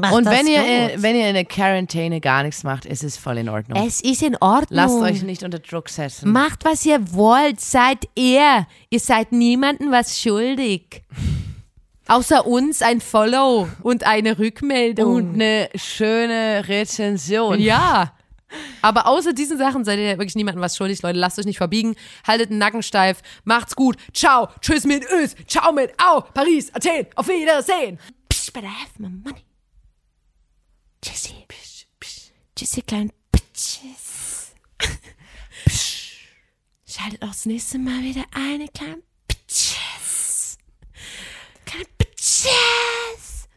[0.00, 0.66] macht Und wenn ihr, gut.
[0.68, 3.86] äh, wenn ihr in der Quarantäne gar nichts macht, ist es voll in Ordnung.
[3.86, 4.66] Es ist in Ordnung.
[4.76, 6.32] Lasst euch nicht unter Druck setzen.
[6.32, 7.60] Macht, was ihr wollt.
[7.60, 8.66] Seid ihr.
[8.90, 11.02] Ihr seid niemandem was schuldig.
[12.08, 15.14] Außer uns ein Follow und eine Rückmeldung.
[15.14, 17.60] Und eine schöne Rezension.
[17.60, 18.12] Ja.
[18.82, 21.20] Aber außer diesen Sachen seid ihr wirklich niemandem was schuldig, Leute.
[21.20, 21.94] Lasst euch nicht verbiegen.
[22.26, 23.22] Haltet den Nacken steif.
[23.44, 23.96] Macht's gut.
[24.12, 24.48] Ciao.
[24.60, 25.36] Tschüss mit Ös.
[25.46, 26.22] Ciao mit Au.
[26.34, 26.74] Paris.
[26.74, 27.06] Athen.
[27.14, 28.00] Auf Wiedersehen.
[28.28, 29.44] Psch, better have my money.
[31.02, 31.34] Tschüssi.
[31.48, 32.30] Psch, psch.
[32.56, 34.52] Tschüssi, kleinen Bitches.
[35.66, 36.26] Psch.
[36.86, 40.58] Schaltet auch das nächste Mal wieder eine kleine Bitches.
[41.64, 43.48] Kleine Bitches.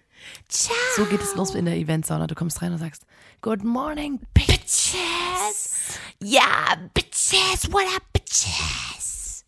[0.47, 0.75] Ciao.
[0.95, 2.27] So geht es los in der Eventsauna.
[2.27, 3.05] Du kommst rein und sagst,
[3.41, 5.99] Good morning, Bitches.
[6.21, 7.71] Ja, Bitches.
[7.71, 9.43] What up, Bitches?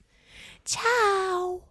[0.65, 1.63] Ciao.